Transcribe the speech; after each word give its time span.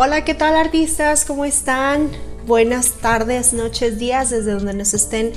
Hola, 0.00 0.24
¿qué 0.24 0.32
tal 0.32 0.54
artistas? 0.54 1.24
¿Cómo 1.24 1.44
están? 1.44 2.12
Buenas 2.46 2.92
tardes, 3.00 3.52
noches, 3.52 3.98
días, 3.98 4.30
desde 4.30 4.52
donde 4.52 4.72
nos 4.72 4.94
estén 4.94 5.32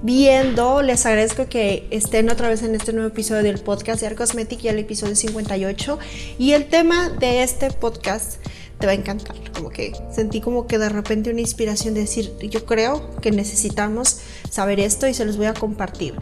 viendo. 0.00 0.80
Les 0.80 1.04
agradezco 1.04 1.46
que 1.46 1.86
estén 1.90 2.30
otra 2.30 2.48
vez 2.48 2.62
en 2.62 2.74
este 2.74 2.94
nuevo 2.94 3.08
episodio 3.08 3.42
del 3.42 3.58
podcast 3.60 4.00
de 4.00 4.06
Arcosmetic 4.06 4.64
y 4.64 4.68
el 4.68 4.78
episodio 4.78 5.14
58. 5.14 5.98
Y 6.38 6.52
el 6.52 6.70
tema 6.70 7.10
de 7.10 7.42
este 7.42 7.70
podcast 7.70 8.42
te 8.78 8.86
va 8.86 8.92
a 8.92 8.94
encantar. 8.94 9.36
Como 9.52 9.68
que 9.68 9.92
sentí 10.10 10.40
como 10.40 10.66
que 10.66 10.78
de 10.78 10.88
repente 10.88 11.30
una 11.30 11.42
inspiración 11.42 11.92
de 11.92 12.00
decir, 12.00 12.34
yo 12.48 12.64
creo 12.64 13.14
que 13.20 13.30
necesitamos 13.30 14.20
saber 14.50 14.80
esto 14.80 15.06
y 15.06 15.12
se 15.12 15.26
los 15.26 15.36
voy 15.36 15.48
a 15.48 15.52
compartir. 15.52 16.14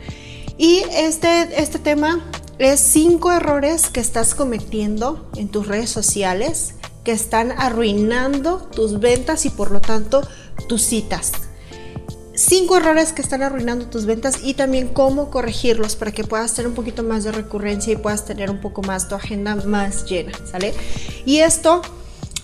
Y 0.59 0.83
este, 0.91 1.63
este 1.63 1.79
tema 1.79 2.29
es 2.59 2.81
cinco 2.81 3.31
errores 3.31 3.91
que 3.91 4.01
estás 4.01 4.35
cometiendo 4.35 5.31
en 5.37 5.47
tus 5.47 5.69
redes 5.69 5.91
sociales 5.91 6.75
que 7.07 7.13
están 7.13 7.53
arruinando 7.53 8.57
tus 8.57 8.99
ventas 8.99 9.47
y 9.47 9.51
por 9.51 9.71
lo 9.71 9.81
tanto 9.81 10.27
tus 10.69 10.83
citas. 10.83 11.31
Cinco 12.35 12.77
errores 12.77 13.13
que 13.13 13.23
están 13.23 13.45
arruinando 13.45 13.87
tus 13.87 14.07
ventas 14.07 14.41
y 14.43 14.55
también 14.55 14.89
cómo 14.89 15.31
corregirlos 15.31 15.95
para 15.95 16.11
que 16.11 16.25
puedas 16.25 16.55
tener 16.55 16.69
un 16.69 16.75
poquito 16.75 17.05
más 17.05 17.23
de 17.23 17.31
recurrencia 17.31 17.93
y 17.93 17.97
puedas 17.97 18.25
tener 18.25 18.51
un 18.51 18.61
poco 18.61 18.83
más 18.83 19.07
tu 19.09 19.15
agenda 19.15 19.55
más 19.55 20.05
llena, 20.05 20.33
¿sale? 20.51 20.75
Y 21.25 21.39
esto 21.39 21.81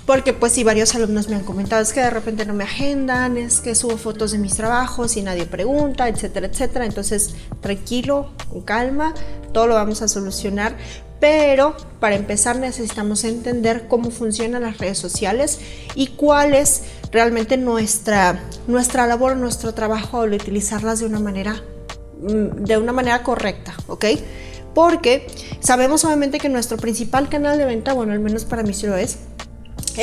porque 0.06 0.33
pues 0.33 0.52
si 0.52 0.62
varios 0.62 0.94
alumnos 0.94 1.28
me 1.28 1.34
han 1.34 1.44
comentado 1.44 1.83
es 1.83 1.92
que 1.92 2.00
de 2.00 2.10
repente 2.10 2.46
no 2.46 2.55
me 2.55 2.62
agendan, 2.62 3.36
es 3.38 3.60
que 3.60 3.74
subo 3.74 3.96
fotos 3.96 4.30
de 4.30 4.38
mis 4.38 4.55
trabajos 4.55 5.16
y 5.16 5.22
nadie 5.22 5.46
pregunta, 5.46 6.08
etcétera, 6.08 6.46
etcétera. 6.46 6.86
Entonces, 6.86 7.34
tranquilo, 7.60 8.30
con 8.48 8.62
calma, 8.62 9.12
todo 9.53 9.67
lo 9.67 9.75
vamos 9.75 10.03
a 10.03 10.08
solucionar, 10.08 10.77
pero 11.20 11.77
para 12.00 12.17
empezar 12.17 12.56
necesitamos 12.56 13.22
entender 13.25 13.86
cómo 13.86 14.11
funcionan 14.11 14.62
las 14.62 14.78
redes 14.78 14.98
sociales 14.98 15.61
y 15.95 16.08
cuál 16.08 16.55
es 16.55 16.83
realmente 17.12 17.56
nuestra, 17.56 18.42
nuestra 18.67 19.06
labor, 19.06 19.36
nuestro 19.36 19.73
trabajo 19.73 20.23
al 20.23 20.33
utilizarlas 20.33 20.98
de 20.98 21.06
una 21.06 21.20
manera, 21.20 21.62
mm, 22.20 22.64
de 22.64 22.78
una 22.78 22.92
manera 22.92 23.23
correcta, 23.23 23.75
¿ok? 23.86 24.06
Porque 24.75 25.27
sabemos 25.61 26.05
obviamente 26.05 26.39
que 26.39 26.48
nuestro 26.48 26.77
principal 26.77 27.28
canal 27.28 27.56
de 27.56 27.67
venta, 27.67 27.92
bueno, 27.92 28.12
al 28.12 28.20
menos 28.20 28.45
para 28.45 28.62
mí 28.62 28.75
sí 28.75 28.86
lo 28.86 28.97
es, 28.97 29.19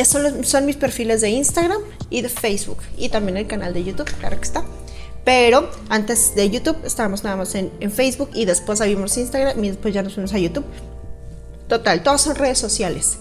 son, 0.06 0.46
son 0.46 0.66
mis 0.66 0.78
perfiles 0.78 1.20
de 1.22 1.32
Instagram 1.32 1.82
y 2.10 2.22
de 2.22 2.30
Facebook 2.30 2.78
y 2.98 3.10
también 3.10 3.38
el 3.38 3.48
canal 3.48 3.74
de 3.74 3.84
YouTube, 3.84 4.10
claro 4.20 4.38
que 4.38 4.44
está. 4.44 4.64
Pero 5.30 5.70
antes 5.90 6.34
de 6.34 6.50
YouTube 6.50 6.78
estábamos 6.86 7.24
nada 7.24 7.36
más 7.36 7.54
en, 7.54 7.92
Facebook 7.92 8.32
y 8.34 8.46
después 8.46 8.82
abrimos 8.82 9.16
Instagram 9.16 9.64
y 9.64 9.70
después 9.70 9.94
ya 9.94 10.02
nos 10.02 10.16
fuimos 10.16 10.34
a 10.34 10.40
YouTube. 10.40 10.66
Total, 11.68 12.02
todas 12.02 12.22
son 12.22 12.36
redes 12.36 12.58
sociales. 12.58 13.20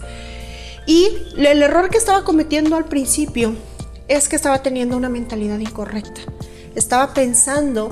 Y 0.86 1.10
el 1.36 1.62
error 1.62 1.90
que 1.90 1.98
estaba 1.98 2.24
cometiendo 2.24 2.76
al 2.76 2.86
principio 2.86 3.54
es 4.08 4.26
que 4.30 4.36
estaba 4.36 4.62
teniendo 4.62 4.96
una 4.96 5.10
mentalidad 5.10 5.58
incorrecta. 5.58 6.22
Estaba 6.74 7.12
pensando 7.12 7.90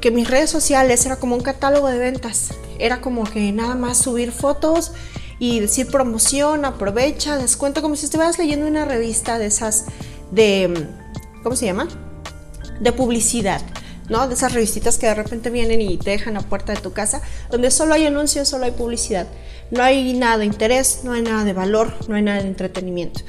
que 0.00 0.10
mis 0.10 0.30
redes 0.30 0.48
sociales 0.48 1.04
era 1.04 1.16
como 1.16 1.36
un 1.36 1.42
catálogo 1.42 1.88
de 1.88 1.98
ventas. 1.98 2.54
Era 2.78 3.02
como 3.02 3.24
que 3.24 3.52
nada 3.52 3.74
más 3.74 3.98
subir 3.98 4.32
fotos 4.32 4.92
y 5.38 5.60
decir 5.60 5.88
promoción, 5.88 6.64
aprovecha, 6.64 7.36
descuento, 7.36 7.82
como 7.82 7.96
si 7.96 8.06
estuvieras 8.06 8.38
leyendo 8.38 8.66
una 8.66 8.86
revista 8.86 9.38
de 9.38 9.44
esas 9.44 9.84
de, 10.30 10.88
¿cómo 11.42 11.54
se 11.54 11.66
llama? 11.66 11.86
De 12.80 12.92
publicidad. 12.92 13.62
¿no? 14.08 14.26
De 14.26 14.34
esas 14.34 14.52
revistitas 14.52 14.98
que 14.98 15.06
de 15.06 15.14
repente 15.14 15.50
vienen 15.50 15.80
y 15.80 15.98
te 15.98 16.10
dejan 16.10 16.36
a 16.36 16.42
puerta 16.42 16.74
de 16.74 16.80
tu 16.80 16.92
casa, 16.92 17.20
donde 17.50 17.70
solo 17.70 17.94
hay 17.94 18.06
anuncios, 18.06 18.48
solo 18.48 18.64
hay 18.64 18.72
publicidad. 18.72 19.26
No 19.70 19.82
hay 19.82 20.14
nada 20.14 20.38
de 20.38 20.46
interés, 20.46 21.00
no 21.04 21.12
hay 21.12 21.22
nada 21.22 21.44
de 21.44 21.52
valor, 21.52 21.92
no 22.08 22.16
hay 22.16 22.22
nada 22.22 22.40
de 22.40 22.48
entretenimiento. 22.48 23.20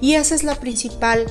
Y 0.00 0.14
esa 0.14 0.34
es 0.34 0.42
la 0.42 0.56
principal, 0.56 1.26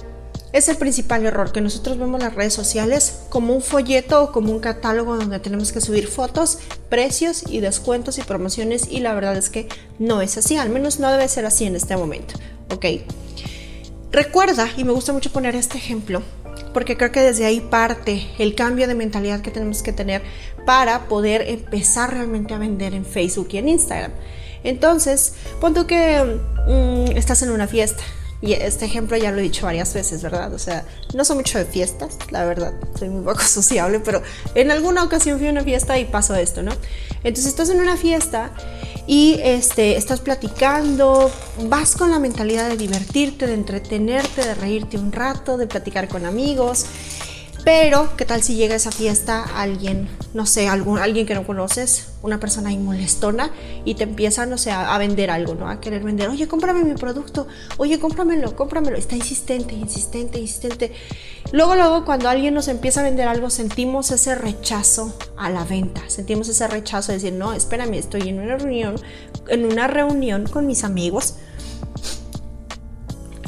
es 0.53 0.69
el 0.69 0.77
principal 0.77 1.25
error, 1.25 1.51
que 1.51 1.59
nosotros 1.59 1.97
vemos 1.97 2.21
las 2.21 2.33
redes 2.33 2.53
sociales 2.53 3.23
como 3.29 3.53
un 3.53 3.61
folleto 3.61 4.23
o 4.23 4.31
como 4.31 4.53
un 4.53 4.59
catálogo 4.59 5.17
donde 5.17 5.39
tenemos 5.39 5.73
que 5.73 5.81
subir 5.81 6.07
fotos, 6.07 6.59
precios 6.89 7.43
y 7.49 7.59
descuentos 7.59 8.17
y 8.19 8.21
promociones 8.21 8.87
y 8.89 8.99
la 9.01 9.13
verdad 9.13 9.35
es 9.35 9.49
que 9.49 9.67
no 9.99 10.21
es 10.21 10.37
así, 10.37 10.55
al 10.55 10.69
menos 10.69 10.99
no 10.99 11.11
debe 11.11 11.27
ser 11.27 11.45
así 11.45 11.65
en 11.65 11.75
este 11.75 11.97
momento, 11.97 12.35
¿ok? 12.73 12.85
Recuerda, 14.11 14.69
y 14.77 14.83
me 14.83 14.93
gusta 14.93 15.11
mucho 15.11 15.31
poner 15.31 15.55
este 15.55 15.77
ejemplo, 15.77 16.21
porque 16.73 16.97
creo 16.97 17.11
que 17.11 17.21
desde 17.21 17.45
ahí 17.45 17.59
parte 17.59 18.27
el 18.39 18.55
cambio 18.55 18.87
de 18.87 18.95
mentalidad 18.95 19.41
que 19.41 19.51
tenemos 19.51 19.83
que 19.83 19.93
tener 19.93 20.21
para 20.65 21.07
poder 21.07 21.43
empezar 21.47 22.11
realmente 22.11 22.53
a 22.53 22.57
vender 22.57 22.93
en 22.93 23.05
Facebook 23.05 23.49
y 23.51 23.57
en 23.57 23.69
Instagram. 23.69 24.11
Entonces, 24.63 25.33
pon 25.59 25.73
que 25.85 26.39
mm, 26.67 27.17
estás 27.17 27.41
en 27.41 27.51
una 27.51 27.67
fiesta. 27.67 28.03
Y 28.41 28.51
este 28.51 28.83
ejemplo 28.83 29.15
ya 29.15 29.31
lo 29.31 29.39
he 29.39 29.41
dicho 29.41 29.65
varias 29.65 29.93
veces, 29.93 30.21
¿verdad? 30.21 30.53
O 30.53 30.59
sea, 30.59 30.83
no 31.13 31.23
soy 31.23 31.37
mucho 31.37 31.57
de 31.57 31.63
fiestas, 31.63 32.17
la 32.29 32.43
verdad, 32.43 32.73
soy 32.99 33.07
muy 33.07 33.23
poco 33.23 33.41
sociable, 33.43 34.01
pero 34.01 34.21
en 34.53 34.69
alguna 34.69 35.01
ocasión 35.03 35.37
fui 35.37 35.47
a 35.47 35.51
una 35.51 35.63
fiesta 35.63 35.97
y 35.97 36.03
pasó 36.03 36.35
esto, 36.35 36.61
¿no? 36.61 36.73
Entonces 37.23 37.45
estás 37.45 37.69
en 37.69 37.79
una 37.79 37.95
fiesta 37.95 38.51
y 39.07 39.39
este, 39.43 39.97
estás 39.97 40.21
platicando, 40.21 41.31
vas 41.67 41.95
con 41.95 42.11
la 42.11 42.19
mentalidad 42.19 42.69
de 42.69 42.77
divertirte, 42.77 43.47
de 43.47 43.53
entretenerte, 43.53 44.43
de 44.43 44.55
reírte 44.55 44.97
un 44.97 45.11
rato, 45.11 45.57
de 45.57 45.67
platicar 45.67 46.07
con 46.07 46.25
amigos 46.25 46.85
pero, 47.63 48.09
¿qué 48.17 48.25
tal 48.25 48.43
si 48.43 48.55
llega 48.55 48.73
a 48.73 48.77
esa 48.77 48.91
fiesta 48.91 49.43
alguien, 49.55 50.09
no 50.33 50.45
sé, 50.45 50.67
algún, 50.67 50.99
alguien 50.99 51.25
que 51.25 51.33
no 51.33 51.45
conoces, 51.47 52.09
una 52.21 52.39
persona 52.39 52.69
molestona 52.71 53.51
y 53.85 53.95
te 53.95 54.03
empieza, 54.03 54.45
no 54.45 54.57
sé, 54.57 54.71
a, 54.71 54.97
vender 54.97 55.29
algo, 55.29 55.55
¿no? 55.55 55.69
A 55.69 55.79
querer 55.79 56.03
vender, 56.03 56.29
oye, 56.29 56.47
cómprame 56.47 56.83
mi 56.83 56.95
producto, 56.95 57.47
oye, 57.77 57.99
cómpramelo, 57.99 58.55
cómpramelo. 58.55 58.97
Está 58.97 59.15
insistente, 59.15 59.75
insistente, 59.75 60.39
insistente. 60.39 60.91
Luego, 61.51 61.75
luego, 61.75 62.05
cuando 62.05 62.29
alguien 62.29 62.53
nos 62.53 62.67
empieza 62.67 62.99
a 62.99 63.03
vender 63.03 63.27
algo, 63.27 63.49
sentimos 63.49 64.11
ese 64.11 64.35
rechazo 64.35 65.17
a 65.37 65.49
la 65.49 65.63
venta. 65.63 66.01
Sentimos 66.07 66.49
ese 66.49 66.67
rechazo 66.67 67.11
de 67.11 67.19
decir, 67.19 67.33
no, 67.33 67.53
espérame, 67.53 67.93
estoy 67.93 68.29
en 68.29 68.39
una 68.39 68.57
reunión, 68.57 68.95
en 69.47 69.65
una 69.65 69.87
reunión 69.87 70.47
con 70.47 70.67
mis 70.67 70.83
amigos 70.83 71.35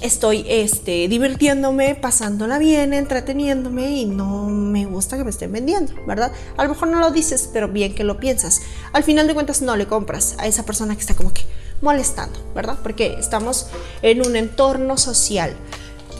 estoy 0.06 0.46
este, 0.48 1.08
divirtiéndome, 1.08 1.96
pasándola 1.96 2.60
bien, 2.60 2.94
entreteniéndome 2.94 3.90
y 3.92 4.06
no 4.06 4.46
me 4.46 4.86
gusta 4.86 5.18
que 5.18 5.24
me 5.24 5.30
estén 5.30 5.52
vendiendo, 5.52 5.94
¿verdad? 6.06 6.32
A 6.58 6.64
lo 6.64 6.70
mejor 6.70 6.90
no 6.90 7.00
lo 7.00 7.12
dices, 7.12 7.50
pero 7.52 7.68
bien 7.68 7.96
que 7.96 8.04
lo 8.04 8.20
piensas. 8.20 8.62
Al 8.94 9.04
final 9.04 9.28
de 9.28 9.34
cuentas 9.34 9.62
no 9.62 9.76
le 9.76 9.88
compras 9.88 10.36
a 10.38 10.48
esa 10.48 10.64
persona 10.64 10.96
que 10.96 11.02
está 11.02 11.16
como 11.16 11.34
que 11.34 11.42
molestando, 11.82 12.40
¿verdad? 12.54 12.78
Porque 12.82 13.16
estamos 13.20 13.68
en 14.02 14.26
un 14.26 14.36
entorno 14.36 14.98
social. 14.98 15.56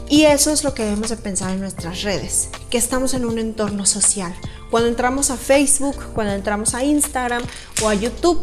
Y 0.08 0.24
eso 0.24 0.52
es 0.52 0.62
lo 0.62 0.72
que 0.72 0.84
debemos 0.84 1.10
de 1.10 1.16
pensar 1.16 1.50
en 1.50 1.60
nuestras 1.60 2.02
redes, 2.02 2.48
que 2.70 2.78
estamos 2.78 3.14
en 3.14 3.24
un 3.24 3.38
entorno 3.38 3.86
social. 3.86 4.32
Cuando 4.70 4.88
entramos 4.88 5.30
a 5.30 5.36
Facebook, 5.36 5.96
cuando 6.14 6.32
entramos 6.32 6.74
a 6.74 6.84
Instagram 6.84 7.42
o 7.82 7.88
a 7.88 7.94
YouTube, 7.94 8.40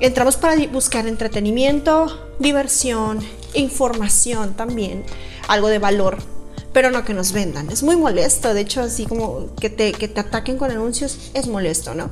entramos 0.00 0.36
para 0.36 0.56
buscar 0.68 1.06
entretenimiento, 1.06 2.34
diversión, 2.38 3.20
información 3.56 4.54
también, 4.54 5.04
algo 5.48 5.68
de 5.68 5.78
valor, 5.78 6.18
pero 6.72 6.90
no 6.90 7.04
que 7.04 7.14
nos 7.14 7.32
vendan. 7.32 7.70
Es 7.70 7.82
muy 7.82 7.96
molesto, 7.96 8.54
de 8.54 8.60
hecho, 8.60 8.82
así 8.82 9.06
como 9.06 9.54
que 9.56 9.70
te, 9.70 9.92
que 9.92 10.08
te 10.08 10.20
ataquen 10.20 10.58
con 10.58 10.70
anuncios 10.70 11.30
es 11.34 11.46
molesto, 11.46 11.94
¿no? 11.94 12.10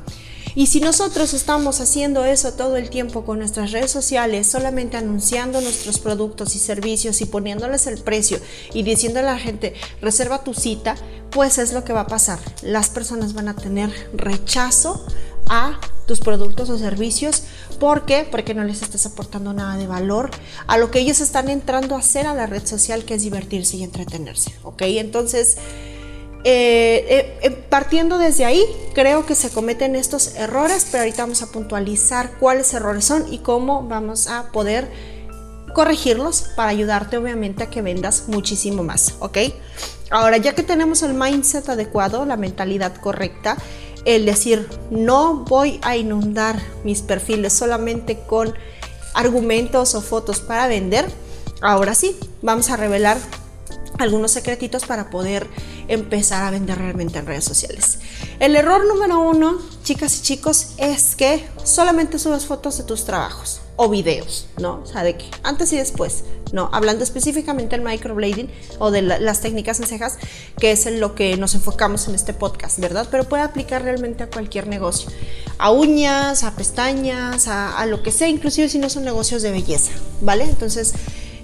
Y 0.57 0.67
si 0.67 0.79
nosotros 0.79 1.33
estamos 1.33 1.81
haciendo 1.81 2.23
eso 2.23 2.53
todo 2.53 2.77
el 2.77 2.89
tiempo 2.89 3.25
con 3.25 3.39
nuestras 3.39 3.73
redes 3.73 3.91
sociales, 3.91 4.47
solamente 4.47 4.95
anunciando 4.95 5.59
nuestros 5.59 5.99
productos 5.99 6.55
y 6.55 6.59
servicios 6.59 7.19
y 7.19 7.25
poniéndoles 7.25 7.87
el 7.87 7.97
precio 7.97 8.39
y 8.73 8.83
diciendo 8.83 9.19
a 9.19 9.23
la 9.23 9.37
gente, 9.37 9.73
reserva 10.01 10.45
tu 10.45 10.53
cita, 10.53 10.95
pues 11.29 11.57
es 11.57 11.73
lo 11.73 11.83
que 11.83 11.91
va 11.91 12.01
a 12.01 12.07
pasar. 12.07 12.39
Las 12.61 12.89
personas 12.89 13.33
van 13.33 13.49
a 13.49 13.55
tener 13.57 13.91
rechazo 14.13 15.05
a 15.49 15.79
tus 16.05 16.19
productos 16.19 16.69
o 16.69 16.77
servicios. 16.77 17.43
¿Por 17.79 18.05
qué? 18.05 18.27
Porque 18.29 18.53
no 18.53 18.63
les 18.63 18.81
estás 18.81 19.05
aportando 19.05 19.53
nada 19.53 19.77
de 19.77 19.87
valor 19.87 20.31
a 20.67 20.77
lo 20.77 20.91
que 20.91 20.99
ellos 20.99 21.19
están 21.19 21.49
entrando 21.49 21.95
a 21.95 21.99
hacer 21.99 22.27
a 22.27 22.33
la 22.33 22.45
red 22.45 22.65
social, 22.65 23.05
que 23.05 23.15
es 23.15 23.23
divertirse 23.23 23.77
y 23.77 23.83
entretenerse. 23.83 24.53
¿Ok? 24.63 24.83
Entonces, 24.83 25.57
eh, 26.43 27.05
eh, 27.09 27.39
eh, 27.41 27.49
partiendo 27.49 28.19
desde 28.19 28.45
ahí, 28.45 28.63
creo 28.93 29.25
que 29.25 29.33
se 29.33 29.49
cometen 29.49 29.95
estos 29.95 30.35
errores, 30.35 30.87
pero 30.91 31.03
ahorita 31.03 31.23
vamos 31.23 31.41
a 31.41 31.47
puntualizar 31.47 32.37
cuáles 32.39 32.71
errores 32.73 33.03
son 33.03 33.33
y 33.33 33.39
cómo 33.39 33.87
vamos 33.87 34.27
a 34.27 34.51
poder 34.51 34.87
corregirlos 35.73 36.43
para 36.55 36.69
ayudarte 36.69 37.17
obviamente 37.17 37.63
a 37.63 37.69
que 37.69 37.81
vendas 37.81 38.25
muchísimo 38.27 38.83
más, 38.83 39.15
¿ok? 39.19 39.39
Ahora, 40.11 40.37
ya 40.37 40.53
que 40.53 40.61
tenemos 40.61 41.01
el 41.01 41.15
mindset 41.15 41.67
adecuado, 41.67 42.25
la 42.25 42.37
mentalidad 42.37 42.95
correcta, 42.95 43.57
el 44.05 44.25
decir, 44.25 44.67
no 44.91 45.45
voy 45.45 45.79
a 45.83 45.97
inundar 45.97 46.61
mis 46.83 47.01
perfiles 47.01 47.53
solamente 47.53 48.19
con 48.19 48.53
argumentos 49.13 49.95
o 49.95 50.01
fotos 50.01 50.39
para 50.39 50.67
vender, 50.67 51.05
ahora 51.61 51.95
sí, 51.95 52.15
vamos 52.41 52.69
a 52.69 52.77
revelar 52.77 53.17
algunos 53.97 54.31
secretitos 54.31 54.85
para 54.85 55.09
poder 55.09 55.47
empezar 55.87 56.43
a 56.43 56.51
vender 56.51 56.77
realmente 56.77 57.19
en 57.19 57.25
redes 57.25 57.45
sociales. 57.45 57.99
El 58.39 58.55
error 58.55 58.85
número 58.85 59.19
uno, 59.19 59.57
chicas 59.83 60.19
y 60.19 60.21
chicos, 60.21 60.73
es 60.77 61.15
que 61.15 61.47
solamente 61.63 62.19
subes 62.19 62.45
fotos 62.45 62.77
de 62.77 62.83
tus 62.83 63.05
trabajos 63.05 63.61
o 63.77 63.89
videos, 63.89 64.47
¿no? 64.57 64.81
O 64.83 64.85
sea, 64.85 65.03
de 65.03 65.17
que 65.17 65.25
antes 65.43 65.71
y 65.73 65.77
después, 65.77 66.23
¿no? 66.53 66.69
Hablando 66.71 67.03
específicamente 67.03 67.75
del 67.75 67.85
microblading 67.85 68.49
o 68.79 68.91
de 68.91 69.01
las 69.01 69.41
técnicas 69.41 69.79
en 69.79 69.87
cejas, 69.87 70.17
que 70.57 70.71
es 70.71 70.85
en 70.85 70.99
lo 70.99 71.15
que 71.15 71.35
nos 71.37 71.55
enfocamos 71.55 72.07
en 72.07 72.15
este 72.15 72.33
podcast, 72.33 72.79
¿verdad? 72.79 73.07
Pero 73.11 73.25
puede 73.25 73.43
aplicar 73.43 73.83
realmente 73.83 74.23
a 74.23 74.29
cualquier 74.29 74.67
negocio, 74.67 75.09
a 75.57 75.71
uñas, 75.71 76.43
a 76.43 76.55
pestañas, 76.55 77.47
a, 77.47 77.77
a 77.77 77.85
lo 77.85 78.01
que 78.03 78.11
sea, 78.11 78.27
inclusive 78.27 78.69
si 78.69 78.79
no 78.79 78.89
son 78.89 79.03
negocios 79.03 79.41
de 79.41 79.51
belleza, 79.51 79.91
¿vale? 80.21 80.45
Entonces, 80.45 80.93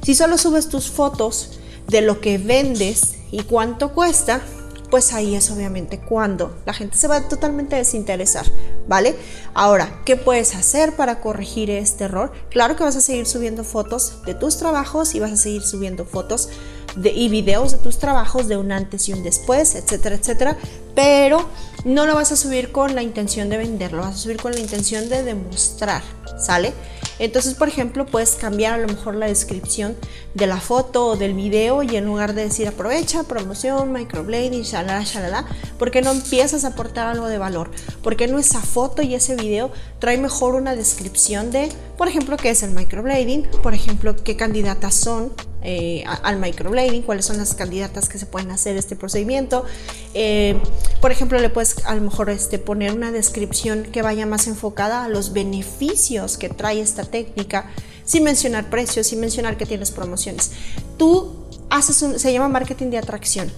si 0.03 0.15
solo 0.15 0.37
subes 0.37 0.69
tus 0.69 0.89
fotos 0.89 1.59
de 1.87 2.01
lo 2.01 2.21
que 2.21 2.37
vendes 2.37 3.15
y 3.31 3.43
cuánto 3.43 3.93
cuesta, 3.93 4.41
pues 4.91 5.13
ahí 5.13 5.33
es 5.33 5.49
obviamente 5.49 5.99
cuando 5.99 6.55
la 6.65 6.73
gente 6.73 6.97
se 6.97 7.07
va 7.07 7.27
totalmente 7.27 7.77
desinteresar, 7.77 8.45
¿vale? 8.87 9.15
Ahora, 9.53 10.01
¿qué 10.05 10.17
puedes 10.17 10.53
hacer 10.53 10.95
para 10.95 11.21
corregir 11.21 11.71
este 11.71 12.03
error? 12.03 12.31
Claro 12.49 12.75
que 12.75 12.83
vas 12.83 12.97
a 12.97 13.01
seguir 13.01 13.25
subiendo 13.25 13.63
fotos 13.63 14.21
de 14.25 14.35
tus 14.35 14.57
trabajos 14.57 15.15
y 15.15 15.19
vas 15.19 15.31
a 15.31 15.37
seguir 15.37 15.63
subiendo 15.63 16.05
fotos 16.05 16.49
de, 16.95 17.11
y 17.11 17.29
videos 17.29 17.71
de 17.71 17.77
tus 17.77 17.97
trabajos 17.97 18.47
de 18.49 18.57
un 18.57 18.71
antes 18.71 19.07
y 19.07 19.13
un 19.13 19.23
después, 19.23 19.75
etcétera, 19.75 20.15
etcétera, 20.15 20.57
pero 20.93 21.47
no 21.85 22.05
lo 22.05 22.13
vas 22.15 22.33
a 22.33 22.35
subir 22.35 22.71
con 22.71 22.93
la 22.93 23.01
intención 23.01 23.49
de 23.49 23.57
venderlo, 23.57 24.01
vas 24.01 24.15
a 24.15 24.19
subir 24.19 24.37
con 24.37 24.51
la 24.51 24.59
intención 24.59 25.07
de 25.09 25.23
demostrar, 25.23 26.03
¿sale? 26.37 26.73
Entonces, 27.21 27.53
por 27.53 27.67
ejemplo, 27.67 28.07
puedes 28.07 28.31
cambiar 28.31 28.73
a 28.73 28.77
lo 28.79 28.87
mejor 28.87 29.13
la 29.13 29.27
descripción 29.27 29.95
de 30.33 30.47
la 30.47 30.59
foto 30.59 31.05
o 31.05 31.15
del 31.15 31.35
video 31.35 31.83
y 31.83 31.95
en 31.95 32.05
lugar 32.05 32.33
de 32.33 32.45
decir 32.45 32.67
aprovecha, 32.67 33.21
promoción, 33.25 33.93
microblading, 33.93 34.63
shalala, 34.63 35.03
shalala, 35.03 35.45
¿por 35.77 35.91
qué 35.91 36.01
no 36.01 36.09
empiezas 36.09 36.65
a 36.65 36.69
aportar 36.69 37.07
algo 37.07 37.27
de 37.27 37.37
valor? 37.37 37.69
¿Por 38.01 38.15
qué 38.15 38.27
no 38.27 38.39
esa 38.39 38.59
foto 38.59 39.03
y 39.03 39.13
ese 39.13 39.35
video 39.35 39.71
trae 39.99 40.17
mejor 40.17 40.55
una 40.55 40.75
descripción 40.75 41.51
de, 41.51 41.69
por 41.95 42.07
ejemplo, 42.07 42.37
qué 42.37 42.49
es 42.49 42.63
el 42.63 42.71
microblading, 42.71 43.43
por 43.61 43.75
ejemplo, 43.75 44.15
qué 44.15 44.35
candidatas 44.35 44.95
son 44.95 45.31
eh, 45.63 46.03
al 46.05 46.39
microblading, 46.39 47.03
cuáles 47.03 47.25
son 47.25 47.37
las 47.37 47.53
candidatas 47.53 48.09
que 48.09 48.17
se 48.17 48.25
pueden 48.25 48.51
hacer 48.51 48.77
este 48.77 48.95
procedimiento. 48.95 49.65
Eh, 50.13 50.59
por 51.01 51.11
ejemplo, 51.11 51.39
le 51.39 51.49
puedes 51.49 51.85
a 51.85 51.95
lo 51.95 52.01
mejor 52.01 52.29
este, 52.29 52.59
poner 52.59 52.93
una 52.93 53.11
descripción 53.11 53.83
que 53.83 54.01
vaya 54.01 54.25
más 54.25 54.47
enfocada 54.47 55.03
a 55.03 55.07
los 55.07 55.33
beneficios 55.33 56.37
que 56.37 56.49
trae 56.49 56.81
esta 56.81 57.03
técnica, 57.03 57.69
sin 58.05 58.23
mencionar 58.23 58.69
precios, 58.69 59.07
sin 59.07 59.19
mencionar 59.19 59.57
que 59.57 59.65
tienes 59.65 59.91
promociones. 59.91 60.51
Tú 60.97 61.35
haces 61.69 61.97
se 62.21 62.33
llama 62.33 62.49
marketing 62.49 62.87
de 62.87 62.97
atracción 62.97 63.51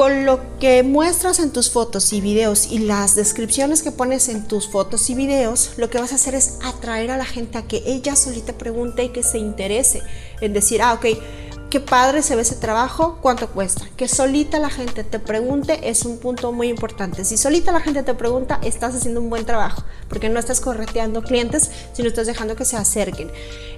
con 0.00 0.24
lo 0.24 0.40
que 0.58 0.82
muestras 0.82 1.40
en 1.40 1.50
tus 1.50 1.70
fotos 1.70 2.14
y 2.14 2.22
videos 2.22 2.70
y 2.70 2.78
las 2.78 3.16
descripciones 3.16 3.82
que 3.82 3.90
pones 3.90 4.30
en 4.30 4.48
tus 4.48 4.66
fotos 4.66 5.10
y 5.10 5.14
videos, 5.14 5.72
lo 5.76 5.90
que 5.90 5.98
vas 5.98 6.12
a 6.12 6.14
hacer 6.14 6.34
es 6.34 6.58
atraer 6.64 7.10
a 7.10 7.18
la 7.18 7.26
gente 7.26 7.58
a 7.58 7.66
que 7.66 7.82
ella 7.84 8.16
solita 8.16 8.54
pregunte 8.54 9.04
y 9.04 9.08
que 9.10 9.22
se 9.22 9.38
interese 9.38 10.00
en 10.40 10.52
decir, 10.52 10.82
ah, 10.82 10.94
ok, 10.94 11.06
qué 11.70 11.78
padre 11.78 12.22
se 12.22 12.34
ve 12.34 12.42
ese 12.42 12.56
trabajo, 12.56 13.18
cuánto 13.22 13.48
cuesta. 13.48 13.86
Que 13.96 14.08
solita 14.08 14.58
la 14.58 14.70
gente 14.70 15.04
te 15.04 15.20
pregunte 15.20 15.88
es 15.88 16.04
un 16.04 16.18
punto 16.18 16.52
muy 16.52 16.68
importante. 16.68 17.24
Si 17.24 17.36
solita 17.36 17.70
la 17.70 17.80
gente 17.80 18.02
te 18.02 18.12
pregunta, 18.12 18.58
estás 18.62 18.96
haciendo 18.96 19.20
un 19.20 19.30
buen 19.30 19.46
trabajo, 19.46 19.84
porque 20.08 20.28
no 20.28 20.40
estás 20.40 20.60
correteando 20.60 21.22
clientes, 21.22 21.70
sino 21.92 22.08
estás 22.08 22.26
dejando 22.26 22.56
que 22.56 22.64
se 22.64 22.76
acerquen. 22.76 23.30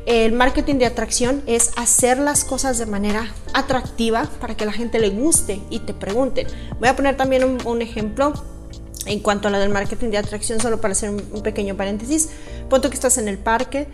El 0.07 0.33
marketing 0.33 0.77
de 0.77 0.87
atracción 0.87 1.43
es 1.47 1.71
hacer 1.77 2.19
las 2.19 2.45
cosas 2.45 2.79
de 2.79 2.87
manera 2.87 3.31
atractiva 3.53 4.29
para 4.41 4.57
que 4.57 4.65
la 4.65 4.73
gente 4.73 4.99
le 4.99 5.11
guste 5.11 5.61
y 5.69 5.81
te 5.81 5.93
pregunten. 5.93 6.47
Voy 6.81 6.89
a 6.89 6.97
poner 6.97 7.17
también 7.19 7.61
un, 7.65 7.83
ejemplo 7.83 8.33
en 9.05 9.21
cuanto 9.21 9.49
a 9.49 9.51
lo 9.51 9.59
del 9.59 9.69
marketing 9.69 10.09
de 10.09 10.19
atracción, 10.19 10.61
solo 10.61 10.81
para 10.81 10.93
hacer 10.93 11.11
un, 11.11 11.43
pequeño 11.43 11.77
paréntesis. 11.77 12.31
Ponto 12.71 12.89
que 12.89 12.95
estás 12.95 13.19
en 13.19 13.29
el 13.29 13.37
parque, 13.37 13.87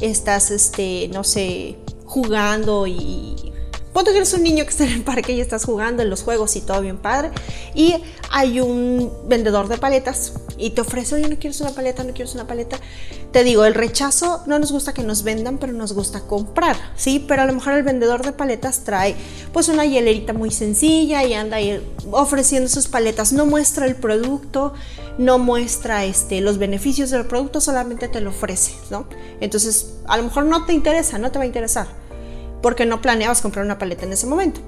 estás, 0.00 0.50
este, 0.50 1.08
no 1.12 1.24
sé, 1.24 1.78
jugando 2.06 2.86
y 2.86 3.52
Ponte 3.96 4.10
que 4.10 4.18
eres 4.18 4.34
un 4.34 4.42
niño 4.42 4.62
que 4.64 4.68
está 4.68 4.84
en 4.84 4.92
el 4.92 5.02
parque 5.04 5.32
y 5.32 5.40
estás 5.40 5.64
jugando 5.64 6.02
en 6.02 6.10
los 6.10 6.22
juegos 6.22 6.54
y 6.56 6.60
todo 6.60 6.82
bien 6.82 6.98
padre. 6.98 7.30
Y 7.74 7.94
hay 8.30 8.60
un 8.60 9.10
vendedor 9.26 9.68
de 9.68 9.78
paletas 9.78 10.34
y 10.58 10.68
te 10.68 10.82
ofrece, 10.82 11.14
oye, 11.14 11.30
no 11.30 11.38
quieres 11.38 11.62
una 11.62 11.70
paleta, 11.70 12.04
no 12.04 12.12
quieres 12.12 12.34
una 12.34 12.46
paleta. 12.46 12.76
Te 13.32 13.42
digo, 13.42 13.64
el 13.64 13.72
rechazo 13.72 14.42
no 14.44 14.58
nos 14.58 14.70
gusta 14.70 14.92
que 14.92 15.02
nos 15.02 15.22
vendan, 15.22 15.56
pero 15.56 15.72
nos 15.72 15.94
gusta 15.94 16.20
comprar, 16.20 16.76
¿sí? 16.94 17.24
Pero 17.26 17.40
a 17.40 17.46
lo 17.46 17.54
mejor 17.54 17.72
el 17.72 17.84
vendedor 17.84 18.22
de 18.22 18.32
paletas 18.32 18.84
trae 18.84 19.16
pues 19.54 19.70
una 19.70 19.86
hielerita 19.86 20.34
muy 20.34 20.50
sencilla 20.50 21.24
y 21.24 21.32
anda 21.32 21.56
ahí 21.56 21.82
ofreciendo 22.10 22.68
sus 22.68 22.88
paletas. 22.88 23.32
No 23.32 23.46
muestra 23.46 23.86
el 23.86 23.96
producto, 23.96 24.74
no 25.16 25.38
muestra 25.38 26.04
este, 26.04 26.42
los 26.42 26.58
beneficios 26.58 27.08
del 27.08 27.24
producto, 27.24 27.62
solamente 27.62 28.08
te 28.08 28.20
lo 28.20 28.28
ofrece, 28.28 28.74
¿no? 28.90 29.08
Entonces, 29.40 29.94
a 30.06 30.18
lo 30.18 30.24
mejor 30.24 30.44
no 30.44 30.66
te 30.66 30.74
interesa, 30.74 31.16
no 31.16 31.32
te 31.32 31.38
va 31.38 31.44
a 31.44 31.46
interesar 31.46 32.05
porque 32.66 32.84
no 32.84 33.00
planeabas 33.00 33.42
comprar 33.42 33.64
una 33.64 33.78
paleta 33.78 34.06
en 34.06 34.12
ese 34.12 34.26
momento. 34.26 34.60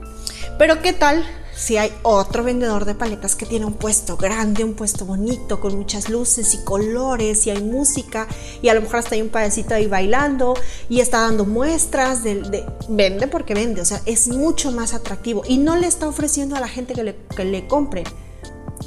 Pero 0.57 0.81
¿qué 0.83 0.93
tal 0.93 1.25
si 1.53 1.79
hay 1.79 1.93
otro 2.05 2.45
vendedor 2.45 2.85
de 2.85 2.95
paletas 2.95 3.35
que 3.35 3.45
tiene 3.45 3.67
un 3.67 3.73
puesto 3.73 4.17
grande, 4.17 4.63
un 4.63 4.75
puesto 4.75 5.05
bonito, 5.05 5.59
con 5.59 5.77
muchas 5.77 6.09
luces 6.09 6.55
y 6.55 6.59
colores 6.59 7.45
y 7.49 7.51
hay 7.51 7.61
música 7.61 8.29
y 8.63 8.69
a 8.69 8.75
lo 8.75 8.83
mejor 8.83 9.01
hasta 9.01 9.17
hay 9.17 9.23
un 9.23 9.31
padecito 9.31 9.75
ahí 9.75 9.89
bailando 9.89 10.55
y 10.89 11.01
está 11.01 11.23
dando 11.23 11.45
muestras 11.45 12.23
de, 12.23 12.65
vende 12.89 13.27
porque 13.27 13.55
vende, 13.55 13.81
o 13.81 13.85
sea, 13.85 14.01
es 14.07 14.29
mucho 14.29 14.71
más 14.71 14.95
atractivo 14.95 15.43
y 15.49 15.59
no 15.59 15.75
le 15.75 15.89
está 15.89 16.07
ofreciendo 16.07 16.55
a 16.55 16.61
la 16.61 16.69
gente 16.69 16.95
que 16.95 17.03
le, 17.03 17.17
que 17.35 17.45
le 17.45 17.67
compre. 17.67 18.05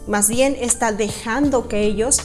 Más 0.08 0.30
bien 0.30 0.56
está 0.58 0.94
dejando 0.94 1.68
que 1.68 1.84
ellos 1.84 2.22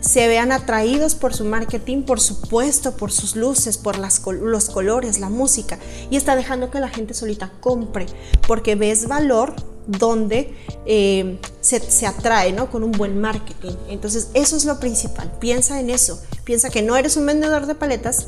se 0.00 0.28
vean 0.28 0.52
atraídos 0.52 1.14
por 1.14 1.34
su 1.34 1.44
marketing, 1.44 2.02
por 2.02 2.20
supuesto, 2.20 2.96
por 2.96 3.12
sus 3.12 3.36
luces, 3.36 3.78
por 3.78 3.98
los 3.98 4.70
colores, 4.70 5.18
la 5.18 5.28
música, 5.28 5.78
y 6.10 6.16
está 6.16 6.36
dejando 6.36 6.70
que 6.70 6.80
la 6.80 6.88
gente 6.88 7.14
solita 7.14 7.52
compre, 7.60 8.06
porque 8.46 8.74
ves 8.74 9.08
valor 9.08 9.54
donde 9.86 10.54
eh, 10.84 11.38
se, 11.60 11.80
se, 11.80 12.06
atrae, 12.06 12.52
¿no? 12.52 12.70
Con 12.70 12.82
un 12.82 12.92
buen 12.92 13.20
marketing. 13.20 13.74
Entonces, 13.88 14.28
eso 14.34 14.56
es 14.56 14.64
lo 14.64 14.80
principal. 14.80 15.32
Piensa 15.38 15.78
en 15.78 15.90
eso. 15.90 16.20
Piensa 16.44 16.70
que 16.70 16.82
no 16.82 16.96
eres 16.96 17.16
un 17.16 17.26
vendedor 17.26 17.66
de 17.66 17.76
paletas 17.76 18.26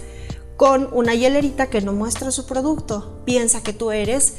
con 0.57 0.89
una 0.93 1.15
hielerita 1.15 1.69
que 1.69 1.81
no 1.81 1.93
muestra 1.93 2.31
su 2.31 2.47
producto. 2.47 3.23
Piensa 3.25 3.63
que 3.63 3.73
tú 3.73 3.91
eres 3.91 4.35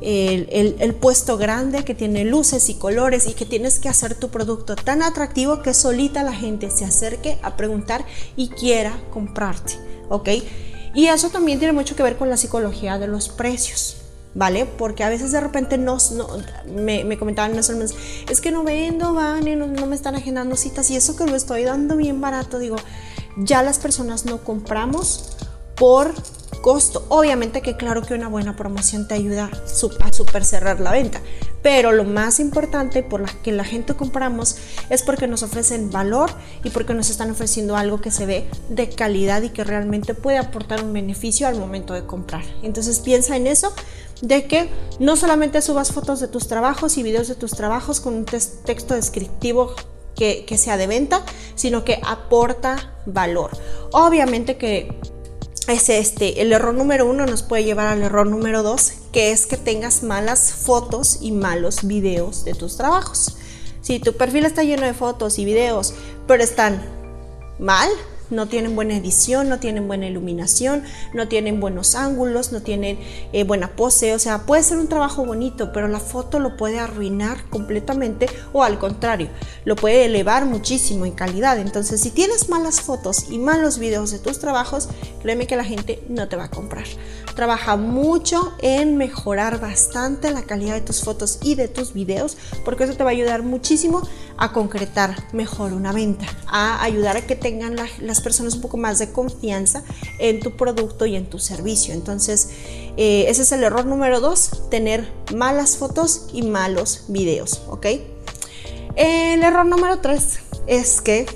el, 0.00 0.94
puesto 0.94 1.36
grande 1.36 1.84
que 1.84 1.94
tiene 1.94 2.24
luces 2.24 2.68
y 2.68 2.74
colores 2.74 3.26
y 3.26 3.34
que 3.34 3.44
tienes 3.44 3.78
que 3.78 3.88
hacer 3.88 4.14
tu 4.14 4.28
producto 4.28 4.76
tan 4.76 5.02
atractivo 5.02 5.62
que 5.62 5.74
solita 5.74 6.22
la 6.22 6.32
gente 6.32 6.70
se 6.70 6.84
acerque 6.84 7.38
a 7.42 7.56
preguntar 7.56 8.04
y 8.36 8.48
quiera 8.48 8.98
comprarte, 9.12 9.74
¿ok? 10.08 10.28
Y 10.94 11.06
eso 11.06 11.30
también 11.30 11.58
tiene 11.58 11.72
mucho 11.72 11.96
que 11.96 12.02
ver 12.02 12.16
con 12.16 12.30
la 12.30 12.36
psicología 12.36 12.98
de 12.98 13.06
los 13.06 13.28
precios. 13.28 13.96
¿Vale? 14.32 14.64
Porque 14.64 15.02
a 15.02 15.08
veces 15.08 15.32
de 15.32 15.40
repente 15.40 15.76
nos, 15.76 16.12
no, 16.12 16.28
me, 16.72 17.02
me, 17.02 17.18
comentaban 17.18 17.58
es 17.58 18.40
que 18.40 18.52
no 18.52 18.62
vendo, 18.62 19.12
van 19.12 19.48
y 19.48 19.56
no, 19.56 19.66
no 19.66 19.86
me 19.86 19.96
están 19.96 20.14
agendando 20.14 20.54
citas 20.54 20.88
y 20.92 20.94
eso 20.94 21.16
que 21.16 21.26
lo 21.26 21.34
estoy 21.34 21.64
dando 21.64 21.96
bien 21.96 22.20
barato, 22.20 22.60
digo, 22.60 22.76
ya 23.38 23.64
las 23.64 23.80
personas 23.80 24.26
no 24.26 24.44
compramos 24.44 25.36
por 25.74 26.14
costo. 26.60 27.04
Obviamente 27.08 27.62
que 27.62 27.76
claro 27.76 28.02
que 28.02 28.14
una 28.14 28.28
buena 28.28 28.56
promoción 28.56 29.08
te 29.08 29.14
ayuda 29.14 29.50
a 30.00 30.12
super 30.12 30.44
cerrar 30.44 30.80
la 30.80 30.92
venta, 30.92 31.20
pero 31.62 31.92
lo 31.92 32.04
más 32.04 32.40
importante 32.40 33.02
por 33.02 33.20
la 33.20 33.28
que 33.42 33.52
la 33.52 33.64
gente 33.64 33.94
compramos 33.94 34.56
es 34.88 35.02
porque 35.02 35.26
nos 35.26 35.42
ofrecen 35.42 35.90
valor 35.90 36.30
y 36.64 36.70
porque 36.70 36.94
nos 36.94 37.10
están 37.10 37.30
ofreciendo 37.30 37.76
algo 37.76 38.00
que 38.00 38.10
se 38.10 38.26
ve 38.26 38.48
de 38.68 38.88
calidad 38.88 39.42
y 39.42 39.50
que 39.50 39.64
realmente 39.64 40.14
puede 40.14 40.38
aportar 40.38 40.82
un 40.82 40.92
beneficio 40.92 41.46
al 41.48 41.56
momento 41.56 41.94
de 41.94 42.04
comprar. 42.04 42.44
Entonces 42.62 43.00
piensa 43.00 43.36
en 43.36 43.46
eso, 43.46 43.72
de 44.22 44.44
que 44.44 44.68
no 44.98 45.16
solamente 45.16 45.62
subas 45.62 45.92
fotos 45.92 46.20
de 46.20 46.28
tus 46.28 46.46
trabajos 46.46 46.98
y 46.98 47.02
videos 47.02 47.28
de 47.28 47.34
tus 47.34 47.52
trabajos 47.52 48.00
con 48.00 48.14
un 48.14 48.24
texto 48.24 48.94
descriptivo 48.94 49.74
que, 50.14 50.44
que 50.46 50.58
sea 50.58 50.76
de 50.76 50.86
venta, 50.86 51.22
sino 51.54 51.84
que 51.84 52.00
aporta 52.04 52.94
valor. 53.06 53.50
Obviamente 53.92 54.56
que 54.56 54.98
es 55.70 55.88
este, 55.88 56.42
el 56.42 56.52
error 56.52 56.74
número 56.74 57.06
uno 57.06 57.26
nos 57.26 57.42
puede 57.42 57.64
llevar 57.64 57.86
al 57.86 58.02
error 58.02 58.26
número 58.26 58.62
dos, 58.62 58.92
que 59.12 59.32
es 59.32 59.46
que 59.46 59.56
tengas 59.56 60.02
malas 60.02 60.52
fotos 60.52 61.18
y 61.20 61.32
malos 61.32 61.84
videos 61.84 62.44
de 62.44 62.54
tus 62.54 62.76
trabajos. 62.76 63.36
Si 63.80 63.98
tu 63.98 64.12
perfil 64.14 64.44
está 64.44 64.62
lleno 64.62 64.86
de 64.86 64.94
fotos 64.94 65.38
y 65.38 65.44
videos, 65.44 65.94
pero 66.26 66.42
están 66.42 66.82
mal, 67.58 67.88
no 68.30 68.46
tienen 68.46 68.74
buena 68.74 68.96
edición, 68.96 69.48
no 69.48 69.58
tienen 69.58 69.88
buena 69.88 70.06
iluminación, 70.06 70.82
no 71.14 71.28
tienen 71.28 71.60
buenos 71.60 71.94
ángulos, 71.94 72.52
no 72.52 72.62
tienen 72.62 72.98
eh, 73.32 73.44
buena 73.44 73.76
pose, 73.76 74.14
o 74.14 74.18
sea, 74.18 74.46
puede 74.46 74.62
ser 74.62 74.78
un 74.78 74.88
trabajo 74.88 75.24
bonito, 75.24 75.72
pero 75.72 75.88
la 75.88 76.00
foto 76.00 76.38
lo 76.38 76.56
puede 76.56 76.78
arruinar 76.78 77.44
completamente 77.50 78.28
o 78.52 78.62
al 78.62 78.78
contrario, 78.78 79.28
lo 79.64 79.76
puede 79.76 80.04
elevar 80.04 80.46
muchísimo 80.46 81.06
en 81.06 81.12
calidad. 81.12 81.58
Entonces, 81.58 82.00
si 82.00 82.10
tienes 82.10 82.48
malas 82.48 82.80
fotos 82.80 83.26
y 83.30 83.38
malos 83.38 83.78
videos 83.78 84.10
de 84.10 84.18
tus 84.18 84.38
trabajos, 84.38 84.88
créeme 85.20 85.46
que 85.46 85.56
la 85.56 85.64
gente 85.64 86.02
no 86.08 86.28
te 86.28 86.36
va 86.36 86.44
a 86.44 86.50
comprar. 86.50 86.86
Trabaja 87.34 87.76
mucho 87.76 88.52
en 88.60 88.96
mejorar 88.96 89.60
bastante 89.60 90.30
la 90.30 90.42
calidad 90.42 90.74
de 90.74 90.80
tus 90.80 91.02
fotos 91.02 91.38
y 91.42 91.54
de 91.54 91.68
tus 91.68 91.92
videos, 91.92 92.36
porque 92.64 92.84
eso 92.84 92.94
te 92.94 93.04
va 93.04 93.10
a 93.10 93.12
ayudar 93.12 93.42
muchísimo 93.42 94.02
a 94.36 94.52
concretar 94.52 95.16
mejor 95.32 95.72
una 95.72 95.92
venta, 95.92 96.26
a 96.46 96.82
ayudar 96.82 97.16
a 97.16 97.26
que 97.26 97.36
tengan 97.36 97.76
las 98.00 98.20
personas 98.20 98.54
un 98.54 98.60
poco 98.60 98.76
más 98.76 98.98
de 98.98 99.12
confianza 99.12 99.82
en 100.18 100.40
tu 100.40 100.56
producto 100.56 101.06
y 101.06 101.16
en 101.16 101.26
tu 101.26 101.38
servicio. 101.38 101.94
Entonces, 101.94 102.50
eh, 102.96 103.26
ese 103.28 103.42
es 103.42 103.52
el 103.52 103.62
error 103.62 103.86
número 103.86 104.20
dos, 104.20 104.68
tener 104.70 105.10
malas 105.34 105.76
fotos 105.76 106.26
y 106.32 106.42
malos 106.42 107.04
videos, 107.08 107.62
¿ok? 107.68 107.86
El 108.96 109.42
error 109.42 109.66
número 109.66 110.00
tres 110.00 110.40
es 110.66 111.00
que 111.00 111.26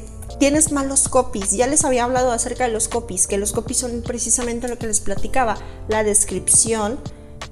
tienes 0.44 0.72
malos 0.72 1.08
copies. 1.08 1.52
Ya 1.52 1.66
les 1.66 1.86
había 1.86 2.04
hablado 2.04 2.30
acerca 2.30 2.64
de 2.64 2.70
los 2.70 2.86
copies, 2.86 3.26
que 3.26 3.38
los 3.38 3.54
copies 3.54 3.78
son 3.78 4.02
precisamente 4.02 4.68
lo 4.68 4.76
que 4.76 4.86
les 4.86 5.00
platicaba, 5.00 5.56
la 5.88 6.04
descripción 6.04 7.00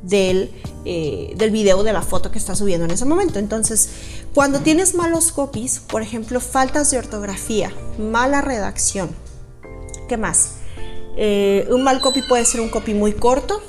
del, 0.02 0.50
eh, 0.84 1.32
del 1.38 1.50
video, 1.52 1.84
de 1.84 1.94
la 1.94 2.02
foto 2.02 2.30
que 2.30 2.36
estás 2.36 2.58
subiendo 2.58 2.84
en 2.84 2.90
ese 2.90 3.06
momento. 3.06 3.38
Entonces, 3.38 3.88
cuando 4.34 4.60
tienes 4.60 4.94
malos 4.94 5.32
copies, 5.32 5.80
por 5.80 6.02
ejemplo, 6.02 6.38
faltas 6.38 6.90
de 6.90 6.98
ortografía, 6.98 7.72
mala 7.98 8.42
redacción, 8.42 9.08
¿Qué 10.06 10.18
más? 10.18 10.56
Eh, 11.16 11.66
un 11.70 11.84
mal 11.84 12.02
copy 12.02 12.20
puede 12.20 12.44
ser 12.44 12.60
un 12.60 12.68
copy 12.68 12.92
muy 12.92 13.14
corto 13.14 13.62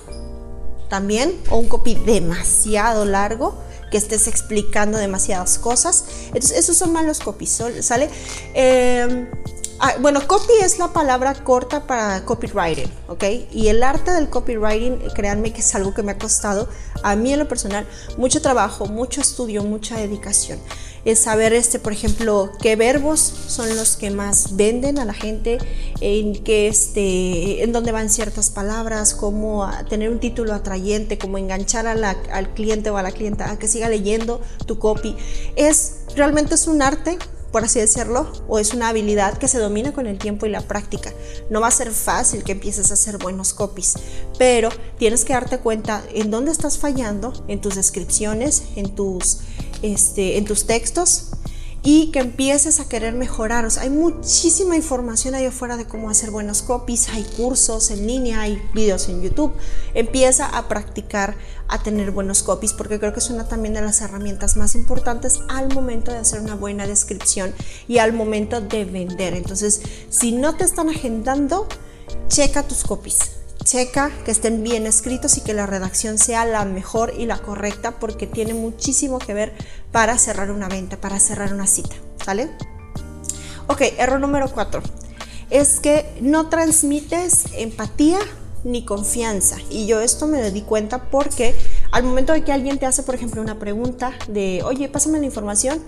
también 0.89 1.39
o 1.49 1.55
un 1.59 1.69
copy 1.69 1.95
demasiado 1.95 3.05
largo 3.05 3.55
que 3.93 3.99
estés 3.99 4.27
explicando 4.27 4.97
demasiadas 4.97 5.59
cosas. 5.59 6.05
Entonces, 6.25 6.57
esos 6.57 6.75
son 6.75 6.93
malos 6.93 7.19
copies, 7.19 7.61
¿sale? 7.81 8.09
Eh, 8.55 9.29
ah, 9.79 9.93
bueno, 10.01 10.25
copy 10.25 10.53
es 10.63 10.79
la 10.79 10.91
palabra 10.91 11.35
corta 11.35 11.85
para 11.85 12.25
copywriting, 12.25 12.91
¿ok? 13.07 13.23
Y 13.51 13.67
el 13.67 13.83
arte 13.83 14.09
del 14.09 14.31
copywriting, 14.31 14.97
créanme 15.13 15.53
que 15.53 15.59
es 15.59 15.75
algo 15.75 15.93
que 15.93 16.01
me 16.01 16.13
ha 16.13 16.17
costado 16.17 16.67
a 17.03 17.15
mí 17.15 17.33
en 17.33 17.39
lo 17.39 17.47
personal 17.47 17.85
mucho 18.17 18.41
trabajo, 18.41 18.87
mucho 18.87 19.21
estudio, 19.21 19.63
mucha 19.63 19.95
dedicación 19.97 20.59
es 21.05 21.19
saber, 21.19 21.53
este, 21.53 21.79
por 21.79 21.93
ejemplo, 21.93 22.51
qué 22.61 22.75
verbos 22.75 23.19
son 23.19 23.75
los 23.75 23.97
que 23.97 24.09
más 24.09 24.55
venden 24.55 24.99
a 24.99 25.05
la 25.05 25.13
gente, 25.13 25.57
en 26.01 26.43
qué, 26.43 26.67
este, 26.67 27.63
en 27.63 27.71
dónde 27.71 27.91
van 27.91 28.09
ciertas 28.09 28.49
palabras, 28.49 29.13
cómo 29.13 29.69
tener 29.89 30.09
un 30.09 30.19
título 30.19 30.53
atrayente, 30.53 31.17
cómo 31.17 31.37
enganchar 31.37 31.87
al 31.87 32.53
cliente 32.53 32.89
o 32.89 32.97
a 32.97 33.03
la 33.03 33.11
clienta 33.11 33.51
a 33.51 33.59
que 33.59 33.67
siga 33.67 33.89
leyendo 33.89 34.41
tu 34.65 34.79
copy. 34.79 35.15
Es 35.55 35.97
realmente 36.15 36.55
es 36.55 36.67
un 36.67 36.81
arte 36.81 37.17
por 37.53 37.63
así 37.63 37.79
decirlo, 37.79 38.33
o 38.47 38.57
es 38.57 38.73
una 38.73 38.89
habilidad 38.89 39.37
que 39.37 39.47
se 39.47 39.59
domina 39.59 39.93
con 39.93 40.07
el 40.07 40.17
tiempo 40.17 40.47
y 40.47 40.49
la 40.49 40.61
práctica. 40.61 41.13
No 41.51 41.61
va 41.61 41.67
a 41.67 41.71
ser 41.71 41.91
fácil 41.91 42.43
que 42.43 42.53
empieces 42.53 42.89
a 42.89 42.95
hacer 42.95 43.19
buenos 43.19 43.53
copies, 43.53 43.93
pero 44.39 44.69
tienes 44.97 45.23
que 45.23 45.33
darte 45.33 45.59
cuenta 45.59 46.03
en 46.15 46.31
dónde 46.31 46.51
estás 46.51 46.79
fallando, 46.79 47.31
en 47.47 47.61
tus 47.61 47.75
descripciones, 47.75 48.63
en 48.75 48.95
tus 48.95 49.41
este, 49.83 50.37
en 50.37 50.45
tus 50.45 50.65
textos 50.65 51.33
y 51.85 52.11
que 52.11 52.19
empieces 52.19 52.79
a 52.79 52.87
querer 52.87 53.13
mejorar. 53.13 53.67
hay 53.79 53.89
muchísima 53.89 54.77
información 54.77 55.35
ahí 55.35 55.45
afuera 55.45 55.75
de 55.75 55.85
cómo 55.85 56.09
hacer 56.09 56.31
buenos 56.31 56.61
copies, 56.61 57.09
hay 57.09 57.23
cursos 57.23 57.91
en 57.91 58.07
línea, 58.07 58.41
hay 58.41 58.61
videos 58.73 59.09
en 59.09 59.21
YouTube. 59.21 59.53
Empieza 59.93 60.45
a 60.45 60.69
practicar 60.69 61.35
a 61.67 61.83
tener 61.83 62.11
buenos 62.11 62.41
copies 62.41 62.71
porque 62.71 62.99
creo 62.99 63.11
que 63.11 63.19
es 63.19 63.29
una 63.29 63.49
también 63.49 63.73
de 63.73 63.81
las 63.81 63.99
herramientas 64.01 64.55
más 64.55 64.75
importantes 64.75 65.41
al 65.49 65.73
momento 65.73 66.11
de 66.11 66.19
hacer 66.19 66.39
una 66.39 66.55
buena 66.55 66.87
descripción 66.87 67.53
y 67.89 67.97
al 67.97 68.13
momento 68.13 68.61
de 68.61 68.85
vender. 68.85 69.33
Entonces, 69.33 69.81
si 70.09 70.31
no 70.31 70.55
te 70.55 70.63
están 70.63 70.89
agendando, 70.89 71.67
checa 72.29 72.63
tus 72.63 72.83
copies 72.83 73.42
checa 73.63 74.11
que 74.25 74.31
estén 74.31 74.63
bien 74.63 74.85
escritos 74.85 75.37
y 75.37 75.41
que 75.41 75.53
la 75.53 75.65
redacción 75.65 76.17
sea 76.17 76.45
la 76.45 76.65
mejor 76.65 77.13
y 77.17 77.25
la 77.25 77.39
correcta 77.39 77.99
porque 77.99 78.27
tiene 78.27 78.53
muchísimo 78.53 79.19
que 79.19 79.33
ver 79.33 79.53
para 79.91 80.17
cerrar 80.17 80.51
una 80.51 80.67
venta, 80.67 80.97
para 80.97 81.19
cerrar 81.19 81.53
una 81.53 81.67
cita, 81.67 81.95
¿sale? 82.23 82.49
Ok, 83.67 83.81
error 83.97 84.19
número 84.19 84.51
4 84.51 84.81
es 85.49 85.79
que 85.79 86.05
no 86.21 86.49
transmites 86.49 87.45
empatía 87.53 88.19
ni 88.63 88.85
confianza. 88.85 89.57
Y 89.69 89.87
yo 89.87 90.01
esto 90.01 90.25
me 90.25 90.49
di 90.51 90.61
cuenta 90.61 91.09
porque 91.09 91.53
al 91.91 92.03
momento 92.03 92.33
de 92.33 92.43
que 92.43 92.51
alguien 92.51 92.79
te 92.79 92.85
hace, 92.85 93.03
por 93.03 93.15
ejemplo, 93.15 93.41
una 93.41 93.59
pregunta 93.59 94.13
de, 94.27 94.61
oye, 94.63 94.89
pásame 94.89 95.19
la 95.19 95.25
información, 95.25 95.79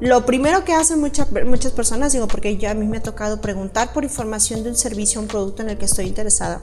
lo 0.00 0.24
primero 0.24 0.64
que 0.64 0.72
hacen 0.72 0.98
muchas 0.98 1.30
muchas 1.46 1.72
personas, 1.72 2.12
digo, 2.12 2.26
porque 2.26 2.56
ya 2.56 2.70
a 2.70 2.74
mí 2.74 2.86
me 2.86 2.98
ha 2.98 3.02
tocado 3.02 3.40
preguntar 3.40 3.92
por 3.92 4.02
información 4.04 4.62
de 4.62 4.70
un 4.70 4.76
servicio 4.76 5.20
un 5.20 5.28
producto 5.28 5.62
en 5.62 5.70
el 5.70 5.78
que 5.78 5.84
estoy 5.84 6.06
interesada 6.06 6.62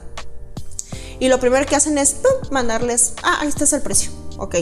y 1.20 1.28
lo 1.28 1.38
primero 1.38 1.66
que 1.66 1.76
hacen 1.76 1.98
es 1.98 2.16
mandarles, 2.50 3.14
ah, 3.22 3.38
ahí 3.40 3.48
está 3.48 3.76
el 3.76 3.82
precio, 3.82 4.10
ok. 4.38 4.56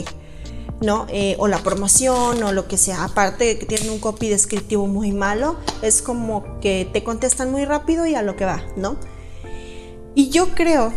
¿no? 0.81 1.07
Eh, 1.09 1.35
o 1.39 1.47
la 1.47 1.57
promoción 1.59 2.41
o 2.43 2.51
lo 2.51 2.67
que 2.67 2.77
sea. 2.77 3.03
Aparte 3.03 3.45
de 3.45 3.59
que 3.59 3.65
tienen 3.65 3.89
un 3.89 3.99
copy 3.99 4.29
descriptivo 4.29 4.87
muy 4.87 5.11
malo, 5.11 5.57
es 5.81 6.01
como 6.01 6.59
que 6.61 6.87
te 6.91 7.03
contestan 7.03 7.51
muy 7.51 7.65
rápido 7.65 8.05
y 8.05 8.15
a 8.15 8.21
lo 8.21 8.35
que 8.35 8.45
va, 8.45 8.63
¿no? 8.77 8.97
Y 10.15 10.29
yo 10.29 10.49
creo, 10.49 10.93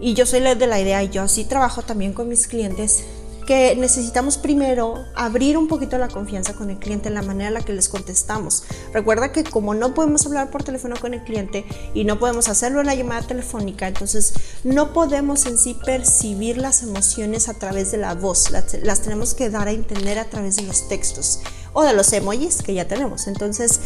y 0.00 0.14
yo 0.14 0.26
soy 0.26 0.40
de 0.40 0.66
la 0.66 0.80
idea, 0.80 1.02
y 1.02 1.10
yo 1.10 1.22
así 1.22 1.44
trabajo 1.44 1.82
también 1.82 2.12
con 2.12 2.28
mis 2.28 2.46
clientes, 2.46 3.04
que 3.48 3.74
necesitamos 3.76 4.36
primero 4.36 5.06
abrir 5.14 5.56
un 5.56 5.68
poquito 5.68 5.96
la 5.96 6.08
confianza 6.08 6.52
con 6.52 6.68
el 6.68 6.78
cliente 6.78 7.08
en 7.08 7.14
la 7.14 7.22
manera 7.22 7.48
en 7.48 7.54
la 7.54 7.62
que 7.62 7.72
les 7.72 7.88
contestamos. 7.88 8.64
Recuerda 8.92 9.32
que 9.32 9.42
como 9.42 9.72
no 9.72 9.94
podemos 9.94 10.26
hablar 10.26 10.50
por 10.50 10.64
teléfono 10.64 10.96
con 11.00 11.14
el 11.14 11.24
cliente 11.24 11.64
y 11.94 12.04
no 12.04 12.18
podemos 12.18 12.50
hacerlo 12.50 12.80
en 12.80 12.86
la 12.88 12.94
llamada 12.94 13.26
telefónica, 13.26 13.88
entonces 13.88 14.34
no 14.64 14.92
podemos 14.92 15.46
en 15.46 15.56
sí 15.56 15.74
percibir 15.82 16.58
las 16.58 16.82
emociones 16.82 17.48
a 17.48 17.54
través 17.54 17.90
de 17.90 17.96
la 17.96 18.14
voz, 18.14 18.50
las, 18.50 19.00
tenemos 19.00 19.32
que 19.32 19.48
dar 19.48 19.66
a 19.66 19.72
entender 19.72 20.18
a 20.18 20.26
través 20.26 20.56
de 20.56 20.64
los 20.64 20.86
textos 20.86 21.40
o 21.72 21.84
de 21.84 21.94
los 21.94 22.12
emojis 22.12 22.60
que 22.60 22.74
ya 22.74 22.86
tenemos. 22.86 23.28
Entonces, 23.28 23.80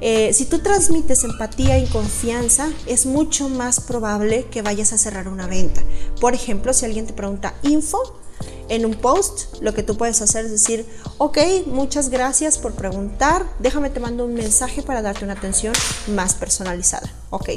eh, 0.00 0.32
si 0.32 0.44
tú 0.44 0.60
transmites 0.60 1.24
empatía 1.24 1.76
y 1.80 1.86
confianza, 1.86 2.70
es 2.86 3.04
mucho 3.04 3.48
más 3.48 3.80
probable 3.80 4.44
que 4.44 4.62
vayas 4.62 4.92
a 4.92 4.96
cerrar 4.96 5.26
una 5.26 5.48
venta. 5.48 5.82
Por 6.20 6.34
ejemplo, 6.34 6.72
si 6.72 6.84
alguien 6.84 7.08
te 7.08 7.12
pregunta 7.12 7.54
info, 7.64 8.20
en 8.68 8.84
un 8.84 8.94
post, 8.94 9.60
lo 9.60 9.74
que 9.74 9.82
tú 9.82 9.96
puedes 9.96 10.20
hacer 10.22 10.44
es 10.44 10.50
decir, 10.50 10.86
ok, 11.18 11.38
muchas 11.66 12.10
gracias 12.10 12.58
por 12.58 12.74
preguntar, 12.74 13.46
déjame 13.58 13.90
te 13.90 14.00
mando 14.00 14.24
un 14.24 14.34
mensaje 14.34 14.82
para 14.82 15.02
darte 15.02 15.24
una 15.24 15.34
atención 15.34 15.74
más 16.08 16.34
personalizada. 16.34 17.10
Ok, 17.30 17.50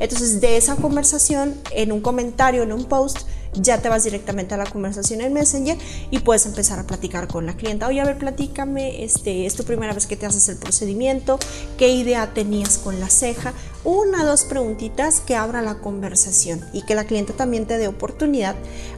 entonces 0.00 0.40
de 0.40 0.56
esa 0.56 0.76
conversación, 0.76 1.54
en 1.72 1.92
un 1.92 2.00
comentario, 2.00 2.62
en 2.62 2.72
un 2.72 2.84
post, 2.84 3.18
ya 3.54 3.80
te 3.80 3.88
vas 3.88 4.04
directamente 4.04 4.54
a 4.54 4.56
la 4.56 4.66
conversación 4.66 5.20
en 5.20 5.32
Messenger 5.32 5.76
y 6.10 6.20
puedes 6.20 6.46
empezar 6.46 6.78
a 6.78 6.86
platicar 6.86 7.28
con 7.28 7.46
la 7.46 7.56
clienta. 7.56 7.86
Oye, 7.86 8.00
a 8.00 8.04
ver, 8.04 8.18
platícame, 8.18 9.04
este, 9.04 9.46
es 9.46 9.54
tu 9.54 9.64
primera 9.64 9.92
vez 9.92 10.06
que 10.06 10.16
te 10.16 10.26
haces 10.26 10.48
el 10.48 10.56
procedimiento, 10.56 11.38
qué 11.76 11.88
idea 11.88 12.32
tenías 12.34 12.78
con 12.78 13.00
la 13.00 13.10
ceja, 13.10 13.52
una, 13.84 14.24
dos 14.24 14.44
preguntitas 14.44 15.20
que 15.20 15.34
abra 15.34 15.62
la 15.62 15.76
conversación 15.76 16.64
y 16.72 16.82
que 16.82 16.94
la 16.94 17.04
clienta 17.04 17.32
también 17.32 17.66
te 17.66 17.78
dé 17.78 17.88
oportunidad 17.88 18.54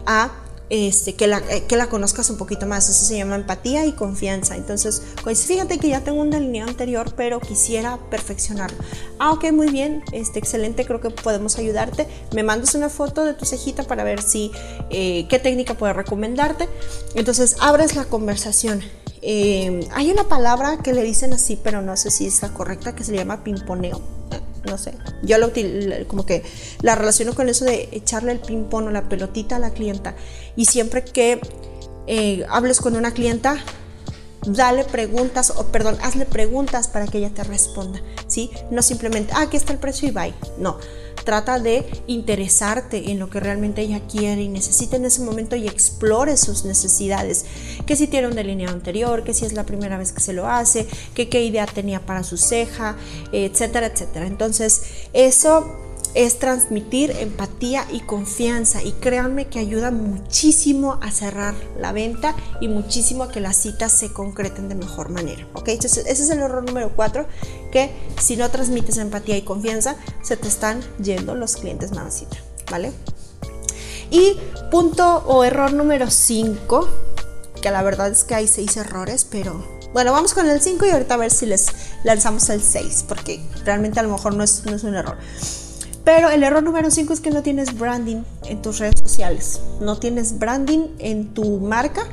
a 0.06 0.32
este, 0.70 1.14
que, 1.14 1.26
la, 1.26 1.38
eh, 1.50 1.64
que 1.68 1.76
la 1.76 1.88
conozcas 1.88 2.30
un 2.30 2.36
poquito 2.36 2.66
más. 2.66 2.88
Eso 2.88 3.04
se 3.04 3.18
llama 3.18 3.34
empatía 3.34 3.84
y 3.86 3.92
confianza. 3.92 4.56
Entonces, 4.56 5.02
pues 5.22 5.44
fíjate 5.44 5.78
que 5.78 5.88
ya 5.88 6.00
tengo 6.02 6.20
un 6.20 6.30
delineado 6.30 6.70
anterior, 6.70 7.12
pero 7.16 7.40
quisiera 7.40 7.98
perfeccionarlo. 8.10 8.78
Ah, 9.18 9.32
ok, 9.32 9.52
muy 9.52 9.68
bien, 9.68 10.02
este, 10.12 10.38
excelente, 10.38 10.86
creo 10.86 11.00
que 11.00 11.10
podemos 11.10 11.58
ayudarte. 11.58 12.06
Me 12.34 12.42
mandas 12.42 12.74
una 12.74 12.88
foto 12.88 13.24
de 13.24 13.34
tu 13.34 13.44
cejita 13.44 13.82
para 13.82 14.04
ver 14.04 14.22
si, 14.22 14.52
eh, 14.90 15.26
qué 15.28 15.38
técnica 15.38 15.74
puedo 15.74 15.92
recomendarte. 15.92 16.68
Entonces, 17.14 17.56
abres 17.60 17.96
la 17.96 18.04
conversación. 18.04 18.82
Eh, 19.22 19.86
hay 19.92 20.10
una 20.10 20.24
palabra 20.24 20.78
que 20.78 20.92
le 20.92 21.02
dicen 21.02 21.32
así, 21.32 21.58
pero 21.62 21.82
no 21.82 21.96
sé 21.96 22.10
si 22.10 22.26
es 22.26 22.40
la 22.42 22.48
correcta, 22.48 22.94
que 22.94 23.04
se 23.04 23.12
le 23.12 23.18
llama 23.18 23.44
pimponeo 23.44 24.00
no 24.64 24.78
sé, 24.78 24.94
yo 25.22 25.38
lo, 25.38 25.50
como 26.06 26.26
que 26.26 26.42
la 26.82 26.94
relaciono 26.94 27.34
con 27.34 27.48
eso 27.48 27.64
de 27.64 27.88
echarle 27.92 28.32
el 28.32 28.40
ping-pong 28.40 28.86
o 28.86 28.90
la 28.90 29.08
pelotita 29.08 29.56
a 29.56 29.58
la 29.58 29.70
clienta. 29.70 30.14
Y 30.56 30.66
siempre 30.66 31.04
que 31.04 31.40
eh, 32.06 32.44
hables 32.48 32.80
con 32.80 32.96
una 32.96 33.12
clienta, 33.12 33.56
dale 34.46 34.84
preguntas, 34.84 35.50
o 35.56 35.66
perdón, 35.66 35.98
hazle 36.02 36.26
preguntas 36.26 36.88
para 36.88 37.06
que 37.06 37.18
ella 37.18 37.30
te 37.30 37.44
responda, 37.44 38.00
¿sí? 38.26 38.50
No 38.70 38.82
simplemente, 38.82 39.32
ah, 39.34 39.42
aquí 39.42 39.56
está 39.56 39.72
el 39.72 39.78
precio 39.78 40.08
y 40.08 40.12
bye. 40.12 40.34
No, 40.58 40.78
Trata 41.24 41.58
de 41.58 41.86
interesarte 42.06 43.10
en 43.10 43.18
lo 43.18 43.30
que 43.30 43.40
realmente 43.40 43.82
ella 43.82 44.00
quiere 44.00 44.42
y 44.42 44.48
necesita 44.48 44.96
en 44.96 45.04
ese 45.04 45.22
momento 45.22 45.56
y 45.56 45.66
explore 45.66 46.36
sus 46.36 46.64
necesidades. 46.64 47.44
Que 47.86 47.96
si 47.96 48.06
tiene 48.06 48.28
un 48.28 48.34
delineado 48.34 48.74
anterior, 48.74 49.24
que 49.24 49.34
si 49.34 49.44
es 49.44 49.52
la 49.52 49.64
primera 49.64 49.98
vez 49.98 50.12
que 50.12 50.20
se 50.20 50.32
lo 50.32 50.48
hace, 50.48 50.86
qué 51.14 51.42
idea 51.42 51.66
tenía 51.66 52.04
para 52.04 52.22
su 52.22 52.36
ceja, 52.36 52.96
etcétera, 53.32 53.86
etcétera. 53.86 54.26
Entonces, 54.26 54.82
eso 55.12 55.76
es 56.14 56.38
transmitir 56.38 57.12
empatía 57.12 57.86
y 57.92 58.00
confianza 58.00 58.82
y 58.82 58.92
créanme 58.92 59.46
que 59.46 59.58
ayuda 59.58 59.90
muchísimo 59.90 60.98
a 61.00 61.10
cerrar 61.10 61.54
la 61.78 61.92
venta 61.92 62.34
y 62.60 62.68
muchísimo 62.68 63.24
a 63.24 63.30
que 63.30 63.40
las 63.40 63.56
citas 63.56 63.92
se 63.92 64.12
concreten 64.12 64.68
de 64.68 64.74
mejor 64.74 65.10
manera. 65.10 65.46
¿ok? 65.54 65.68
Entonces 65.68 66.06
ese 66.06 66.24
es 66.24 66.30
el 66.30 66.40
error 66.40 66.64
número 66.64 66.90
cuatro, 66.96 67.26
que 67.70 67.90
si 68.18 68.36
no 68.36 68.50
transmites 68.50 68.96
empatía 68.98 69.36
y 69.36 69.42
confianza, 69.42 69.96
se 70.22 70.36
te 70.36 70.48
están 70.48 70.80
yendo 71.02 71.34
los 71.34 71.56
clientes 71.56 71.92
mamacita, 71.92 72.36
¿vale? 72.70 72.92
Y 74.10 74.36
punto 74.70 75.24
o 75.26 75.44
error 75.44 75.72
número 75.72 76.10
cinco, 76.10 76.88
que 77.62 77.70
la 77.70 77.82
verdad 77.82 78.08
es 78.10 78.24
que 78.24 78.34
hay 78.34 78.48
seis 78.48 78.76
errores, 78.76 79.24
pero 79.24 79.64
bueno, 79.92 80.12
vamos 80.12 80.34
con 80.34 80.48
el 80.48 80.60
5 80.60 80.86
y 80.86 80.90
ahorita 80.90 81.14
a 81.14 81.16
ver 81.16 81.32
si 81.32 81.46
les 81.46 81.66
lanzamos 82.04 82.48
el 82.48 82.62
6, 82.62 83.06
porque 83.08 83.40
realmente 83.64 83.98
a 83.98 84.04
lo 84.04 84.10
mejor 84.10 84.36
no 84.36 84.44
es, 84.44 84.64
no 84.64 84.76
es 84.76 84.84
un 84.84 84.94
error. 84.94 85.16
Pero 86.04 86.30
el 86.30 86.44
error 86.44 86.62
número 86.62 86.90
5 86.90 87.12
es 87.12 87.20
que 87.20 87.30
no 87.30 87.42
tienes 87.42 87.76
branding 87.76 88.22
en 88.44 88.62
tus 88.62 88.78
redes 88.78 89.00
sociales. 89.00 89.60
No 89.80 89.98
tienes 89.98 90.38
branding 90.38 90.88
en 90.98 91.34
tu 91.34 91.58
marca. 91.58 92.06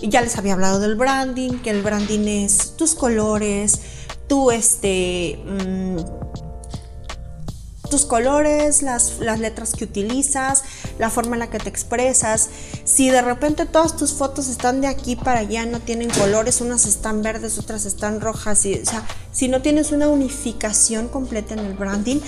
Y 0.00 0.10
ya 0.10 0.20
les 0.20 0.36
había 0.36 0.54
hablado 0.54 0.78
del 0.80 0.96
branding, 0.96 1.60
que 1.60 1.70
el 1.70 1.82
branding 1.82 2.26
es 2.26 2.76
tus 2.76 2.94
colores, 2.94 3.80
tu 4.32 4.50
este... 4.50 5.36
Mm, 5.44 5.98
tus 7.92 8.06
colores, 8.06 8.80
las, 8.80 9.18
las, 9.20 9.38
letras 9.38 9.74
que 9.74 9.84
utilizas, 9.84 10.64
la 10.98 11.10
forma 11.10 11.36
en 11.36 11.40
la 11.40 11.50
que 11.50 11.58
te 11.58 11.68
expresas. 11.68 12.48
Si 12.84 13.10
de 13.10 13.20
repente 13.20 13.66
todas 13.66 13.98
tus 13.98 14.14
fotos 14.14 14.48
están 14.48 14.80
de 14.80 14.86
aquí 14.86 15.14
para 15.14 15.40
allá, 15.40 15.66
no 15.66 15.78
tienen 15.78 16.08
colores, 16.08 16.62
unas 16.62 16.86
están 16.86 17.20
verdes, 17.20 17.58
otras 17.58 17.84
están 17.84 18.22
rojas, 18.22 18.60
o 18.60 18.86
sea, 18.86 19.06
si 19.30 19.48
no 19.48 19.60
tienes 19.60 19.92
una 19.92 20.08
unificación 20.08 21.08
completa 21.08 21.52
en 21.52 21.60
el 21.60 21.74
branding, 21.74 22.20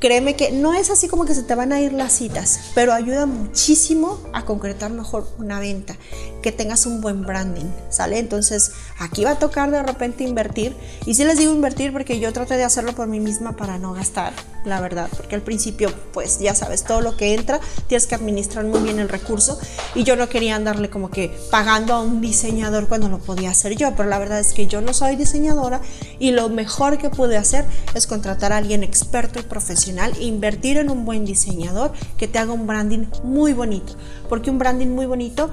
créeme 0.00 0.34
que 0.34 0.50
no 0.50 0.72
es 0.72 0.90
así 0.90 1.08
como 1.08 1.26
que 1.26 1.34
se 1.34 1.42
te 1.42 1.54
van 1.54 1.72
a 1.72 1.80
ir 1.80 1.92
las 1.92 2.12
citas, 2.12 2.60
pero 2.74 2.94
ayuda 2.94 3.26
muchísimo 3.26 4.18
a 4.32 4.46
concretar 4.46 4.90
mejor 4.90 5.28
una 5.38 5.60
venta, 5.60 5.96
que 6.42 6.52
tengas 6.52 6.86
un 6.86 7.02
buen 7.02 7.22
branding, 7.22 7.66
¿sale? 7.90 8.18
Entonces 8.18 8.72
aquí 8.98 9.24
va 9.24 9.32
a 9.32 9.38
tocar 9.38 9.70
de 9.70 9.82
repente 9.82 10.24
invertir, 10.24 10.74
y 11.04 11.14
si 11.14 11.24
les 11.24 11.38
digo 11.38 11.52
invertir 11.52 11.92
porque 11.92 12.18
yo 12.18 12.32
traté 12.32 12.56
de 12.56 12.64
hacerlo 12.64 12.94
por 12.94 13.08
mí 13.08 13.20
misma 13.20 13.56
para 13.56 13.78
no 13.78 13.92
gastar, 13.92 14.32
la 14.64 14.80
verdad, 14.80 15.09
porque 15.16 15.34
al 15.34 15.42
principio 15.42 15.92
pues 16.12 16.38
ya 16.38 16.54
sabes, 16.54 16.84
todo 16.84 17.00
lo 17.00 17.16
que 17.16 17.34
entra 17.34 17.60
tienes 17.86 18.06
que 18.06 18.14
administrar 18.14 18.64
muy 18.64 18.80
bien 18.80 18.98
el 18.98 19.08
recurso. 19.08 19.58
Y 19.94 20.04
yo 20.04 20.16
no 20.16 20.28
quería 20.28 20.56
andarle 20.56 20.90
como 20.90 21.10
que 21.10 21.36
pagando 21.50 21.94
a 21.94 22.00
un 22.00 22.20
diseñador 22.20 22.88
cuando 22.88 23.08
lo 23.08 23.18
podía 23.18 23.50
hacer 23.50 23.76
yo, 23.76 23.94
pero 23.96 24.08
la 24.08 24.18
verdad 24.18 24.40
es 24.40 24.52
que 24.52 24.66
yo 24.66 24.80
no 24.80 24.92
soy 24.92 25.16
diseñadora 25.16 25.80
y 26.18 26.30
lo 26.30 26.48
mejor 26.48 26.98
que 26.98 27.10
pude 27.10 27.36
hacer 27.36 27.64
es 27.94 28.06
contratar 28.06 28.52
a 28.52 28.58
alguien 28.58 28.82
experto 28.82 29.40
y 29.40 29.42
profesional 29.42 30.12
e 30.18 30.24
invertir 30.24 30.78
en 30.78 30.90
un 30.90 31.04
buen 31.04 31.24
diseñador 31.24 31.92
que 32.16 32.28
te 32.28 32.38
haga 32.38 32.52
un 32.52 32.66
branding 32.66 33.06
muy 33.24 33.52
bonito, 33.52 33.94
porque 34.28 34.50
un 34.50 34.58
branding 34.58 34.88
muy 34.88 35.06
bonito 35.06 35.50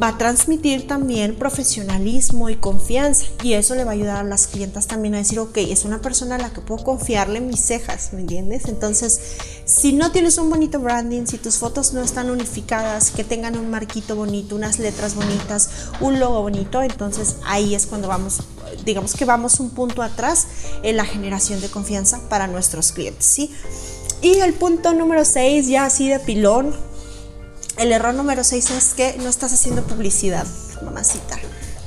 va 0.00 0.08
a 0.08 0.18
transmitir 0.18 0.86
también 0.86 1.36
profesionalismo 1.36 2.48
y 2.48 2.56
confianza 2.56 3.26
y 3.42 3.54
eso 3.54 3.74
le 3.74 3.84
va 3.84 3.90
a 3.90 3.94
ayudar 3.94 4.16
a 4.18 4.24
las 4.24 4.46
clientas 4.46 4.86
también 4.86 5.14
a 5.14 5.18
decir, 5.18 5.38
ok, 5.38 5.56
es 5.58 5.84
una 5.84 6.00
persona 6.00 6.36
a 6.36 6.38
la 6.38 6.52
que 6.52 6.60
puedo 6.60 6.82
confiarle 6.82 7.40
mis 7.40 7.60
cejas, 7.60 8.12
¿me 8.12 8.20
entiendes? 8.20 8.66
Entonces, 8.66 9.20
si 9.64 9.92
no 9.92 10.10
tienes 10.10 10.38
un 10.38 10.48
bonito 10.48 10.80
branding, 10.80 11.26
si 11.26 11.38
tus 11.38 11.58
fotos 11.58 11.92
no 11.92 12.00
están 12.00 12.30
unificadas, 12.30 13.10
que 13.10 13.24
tengan 13.24 13.58
un 13.58 13.70
marquito 13.70 14.16
bonito, 14.16 14.56
unas 14.56 14.78
letras 14.78 15.14
bonitas, 15.14 15.68
un 16.00 16.18
logo 16.18 16.40
bonito, 16.42 16.82
entonces 16.82 17.36
ahí 17.44 17.74
es 17.74 17.86
cuando 17.86 18.08
vamos, 18.08 18.40
digamos 18.84 19.14
que 19.14 19.24
vamos 19.24 19.60
un 19.60 19.70
punto 19.70 20.02
atrás 20.02 20.46
en 20.82 20.96
la 20.96 21.04
generación 21.04 21.60
de 21.60 21.68
confianza 21.68 22.20
para 22.28 22.46
nuestros 22.46 22.92
clientes, 22.92 23.26
¿sí? 23.26 23.50
Y 24.22 24.38
el 24.38 24.54
punto 24.54 24.94
número 24.94 25.24
6, 25.24 25.66
ya 25.66 25.84
así 25.84 26.08
de 26.08 26.20
pilón, 26.20 26.74
el 27.78 27.92
error 27.92 28.14
número 28.14 28.44
6 28.44 28.70
es 28.70 28.94
que 28.94 29.16
no 29.18 29.28
estás 29.28 29.52
haciendo 29.52 29.82
publicidad, 29.84 30.46
mamacita. 30.82 31.38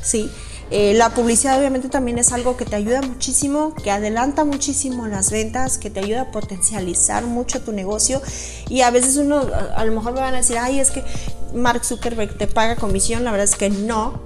¿sí? 0.01 0.29
Eh, 0.71 0.95
la 0.95 1.13
publicidad 1.13 1.59
obviamente 1.59 1.89
también 1.89 2.17
es 2.17 2.31
algo 2.31 2.57
que 2.57 2.65
te 2.65 2.75
ayuda 2.75 3.01
muchísimo, 3.01 3.75
que 3.75 3.91
adelanta 3.91 4.45
muchísimo 4.45 5.07
las 5.07 5.29
ventas, 5.29 5.77
que 5.77 5.91
te 5.91 5.99
ayuda 5.99 6.21
a 6.21 6.31
potencializar 6.31 7.25
mucho 7.25 7.61
tu 7.61 7.71
negocio 7.71 8.19
y 8.67 8.81
a 8.81 8.89
veces 8.89 9.17
uno, 9.17 9.41
a 9.75 9.85
lo 9.85 9.91
mejor 9.91 10.13
me 10.13 10.21
van 10.21 10.33
a 10.33 10.37
decir, 10.37 10.57
ay, 10.57 10.79
es 10.79 10.89
que 10.89 11.03
Mark 11.53 11.85
Zuckerberg 11.85 12.35
te 12.37 12.47
paga 12.47 12.75
comisión, 12.75 13.23
la 13.23 13.31
verdad 13.31 13.45
es 13.45 13.55
que 13.55 13.69
no, 13.69 14.23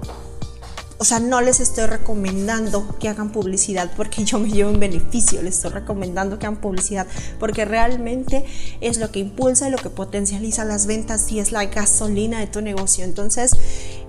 o 1.00 1.04
sea, 1.04 1.18
no 1.18 1.40
les 1.40 1.60
estoy 1.60 1.86
recomendando 1.86 2.98
que 2.98 3.08
hagan 3.08 3.32
publicidad 3.32 3.90
porque 3.96 4.22
yo 4.22 4.38
me 4.38 4.50
llevo 4.50 4.70
un 4.70 4.78
beneficio, 4.80 5.40
les 5.40 5.54
estoy 5.54 5.70
recomendando 5.70 6.38
que 6.38 6.44
hagan 6.44 6.60
publicidad 6.60 7.06
porque 7.38 7.64
realmente 7.64 8.44
es 8.82 8.98
lo 8.98 9.10
que 9.10 9.18
impulsa 9.18 9.66
y 9.66 9.70
lo 9.70 9.78
que 9.78 9.88
potencializa 9.88 10.62
las 10.66 10.86
ventas 10.86 11.32
y 11.32 11.40
es 11.40 11.52
la 11.52 11.64
gasolina 11.64 12.38
de 12.40 12.48
tu 12.48 12.60
negocio. 12.60 13.06
Entonces, 13.06 13.52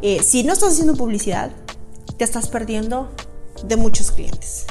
eh, 0.02 0.22
si 0.22 0.44
no 0.44 0.52
estás 0.52 0.74
haciendo 0.74 0.96
publicidad, 0.96 1.52
te 2.18 2.26
estás 2.26 2.50
perdiendo 2.50 3.10
de 3.66 3.78
muchos 3.78 4.12
clientes 4.12 4.66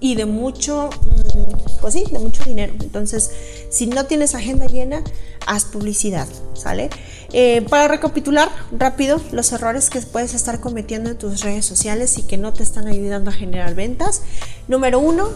y 0.00 0.16
de 0.16 0.26
mucho, 0.26 0.90
mm, 0.90 1.80
pues 1.80 1.94
sí, 1.94 2.04
de 2.12 2.18
mucho 2.18 2.44
dinero. 2.44 2.74
Entonces, 2.80 3.30
si 3.70 3.86
no 3.86 4.04
tienes 4.04 4.34
agenda 4.34 4.66
llena, 4.66 5.02
haz 5.46 5.64
publicidad, 5.64 6.28
¿sale? 6.52 6.90
Eh, 7.36 7.66
para 7.68 7.88
recapitular 7.88 8.48
rápido 8.70 9.20
los 9.32 9.50
errores 9.50 9.90
que 9.90 10.00
puedes 10.00 10.34
estar 10.34 10.60
cometiendo 10.60 11.10
en 11.10 11.18
tus 11.18 11.40
redes 11.40 11.66
sociales 11.66 12.16
y 12.16 12.22
que 12.22 12.36
no 12.36 12.52
te 12.52 12.62
están 12.62 12.86
ayudando 12.86 13.30
a 13.30 13.32
generar 13.32 13.74
ventas. 13.74 14.22
Número 14.68 15.00
uno, 15.00 15.30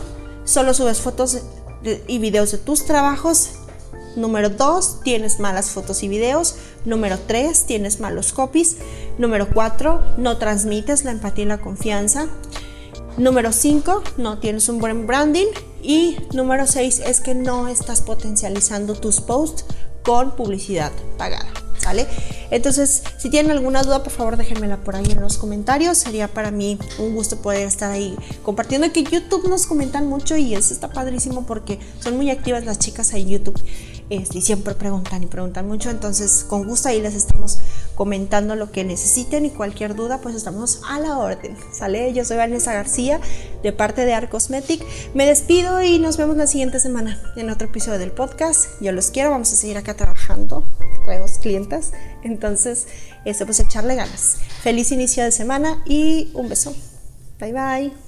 solo 0.45 0.75
subes 0.75 1.01
fotos 1.01 1.39
y 2.07 2.19
videos 2.19 2.53
de 2.53 2.59
tus 2.59 2.85
trabajos. 2.85 3.51
Número 4.15 4.49
dos, 4.49 5.01
tienes 5.03 5.41
malas 5.41 5.71
fotos 5.71 6.05
y 6.05 6.09
videos. 6.09 6.55
Número 6.85 7.19
tres, 7.27 7.65
tienes 7.65 7.99
malos 7.99 8.33
copies. 8.33 8.77
Número 9.19 9.49
cuatro, 9.53 10.01
no 10.19 10.39
transmites 10.39 11.05
la 11.05 11.11
empatía 11.11 11.47
y 11.47 11.49
la 11.49 11.59
confianza. 11.59 12.29
Número 13.17 13.51
5, 13.51 14.05
no 14.19 14.39
tienes 14.39 14.69
un 14.69 14.79
buen 14.79 15.09
branding. 15.09 15.49
Y 15.83 16.17
número 16.33 16.69
6 16.69 17.01
es 17.01 17.21
que 17.21 17.35
no 17.35 17.67
estás 17.67 18.03
potencializando 18.03 18.95
tus 18.95 19.21
posts 19.21 19.65
con 20.05 20.37
publicidad 20.37 20.93
pagada. 21.17 21.58
Entonces, 22.51 23.03
si 23.19 23.31
tienen 23.31 23.53
alguna 23.53 23.83
duda, 23.83 24.03
por 24.03 24.13
favor 24.13 24.37
déjenmela 24.37 24.79
por 24.79 24.97
ahí 24.97 25.11
en 25.11 25.21
los 25.21 25.39
comentarios. 25.39 25.99
Sería 25.99 26.29
para 26.29 26.51
mí 26.51 26.79
un 26.99 27.15
gusto 27.15 27.37
poder 27.37 27.67
estar 27.67 27.91
ahí 27.91 28.17
compartiendo 28.43 28.91
que 28.93 29.05
YouTube 29.05 29.49
nos 29.49 29.67
comentan 29.67 30.07
mucho 30.07 30.37
y 30.37 30.55
eso 30.55 30.73
está 30.73 30.89
padrísimo 30.91 31.47
porque 31.47 31.79
son 32.01 32.17
muy 32.17 32.31
activas 32.31 32.65
las 32.65 32.79
chicas 32.79 33.13
en 33.15 33.29
YouTube 33.29 33.61
este, 34.11 34.39
y 34.39 34.43
siempre 34.43 34.75
preguntan 34.75 35.23
y 35.23 35.27
preguntan 35.27 35.67
mucho. 35.67 35.91
Entonces, 35.91 36.45
con 36.45 36.67
gusto 36.67 36.89
ahí 36.89 37.01
les 37.01 37.15
estamos 37.15 37.59
comentando 37.95 38.57
lo 38.57 38.71
que 38.71 38.85
necesiten 38.85 39.45
y 39.45 39.51
cualquier 39.51 39.95
duda, 39.95 40.21
pues 40.21 40.35
estamos 40.35 40.81
a 40.89 40.99
la 41.01 41.19
orden. 41.19 41.57
¿Sale? 41.73 42.13
Yo 42.13 42.25
soy 42.25 42.37
Vanessa 42.37 42.73
García 42.73 43.21
de 43.63 43.73
parte 43.73 44.05
de 44.05 44.15
Art 44.15 44.31
Cosmetic. 44.31 44.83
Me 45.15 45.27
despido 45.27 45.83
y 45.83 45.99
nos 45.99 46.17
vemos 46.17 46.37
la 46.37 46.47
siguiente 46.47 46.81
semana 46.81 47.21
en 47.37 47.51
otro 47.51 47.69
episodio 47.69 47.99
del 47.99 48.13
podcast. 48.13 48.67
Yo 48.81 48.93
los 48.93 49.11
quiero, 49.11 49.31
vamos 49.31 49.53
a 49.53 49.57
seguir 49.57 49.77
acá 49.77 49.95
trabajando. 49.95 50.65
Traemos 51.05 51.39
clientes. 51.39 51.93
Entonces, 52.23 52.87
eso 53.25 53.45
pues 53.45 53.61
echarle 53.61 53.95
ganas. 53.95 54.39
Feliz 54.63 54.91
inicio 54.93 55.25
de 55.25 55.33
semana 55.33 55.83
y 55.85 56.31
un 56.35 56.49
beso. 56.49 56.75
Bye 57.39 57.53
bye. 57.53 58.08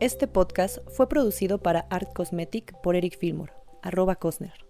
Este 0.00 0.28
podcast 0.28 0.78
fue 0.90 1.08
producido 1.08 1.58
para 1.58 1.80
Art 1.90 2.12
Cosmetic 2.14 2.72
por 2.82 2.94
Eric 2.94 3.18
Fillmore, 3.18 3.52
arroba 3.82 4.14
Cosner. 4.14 4.67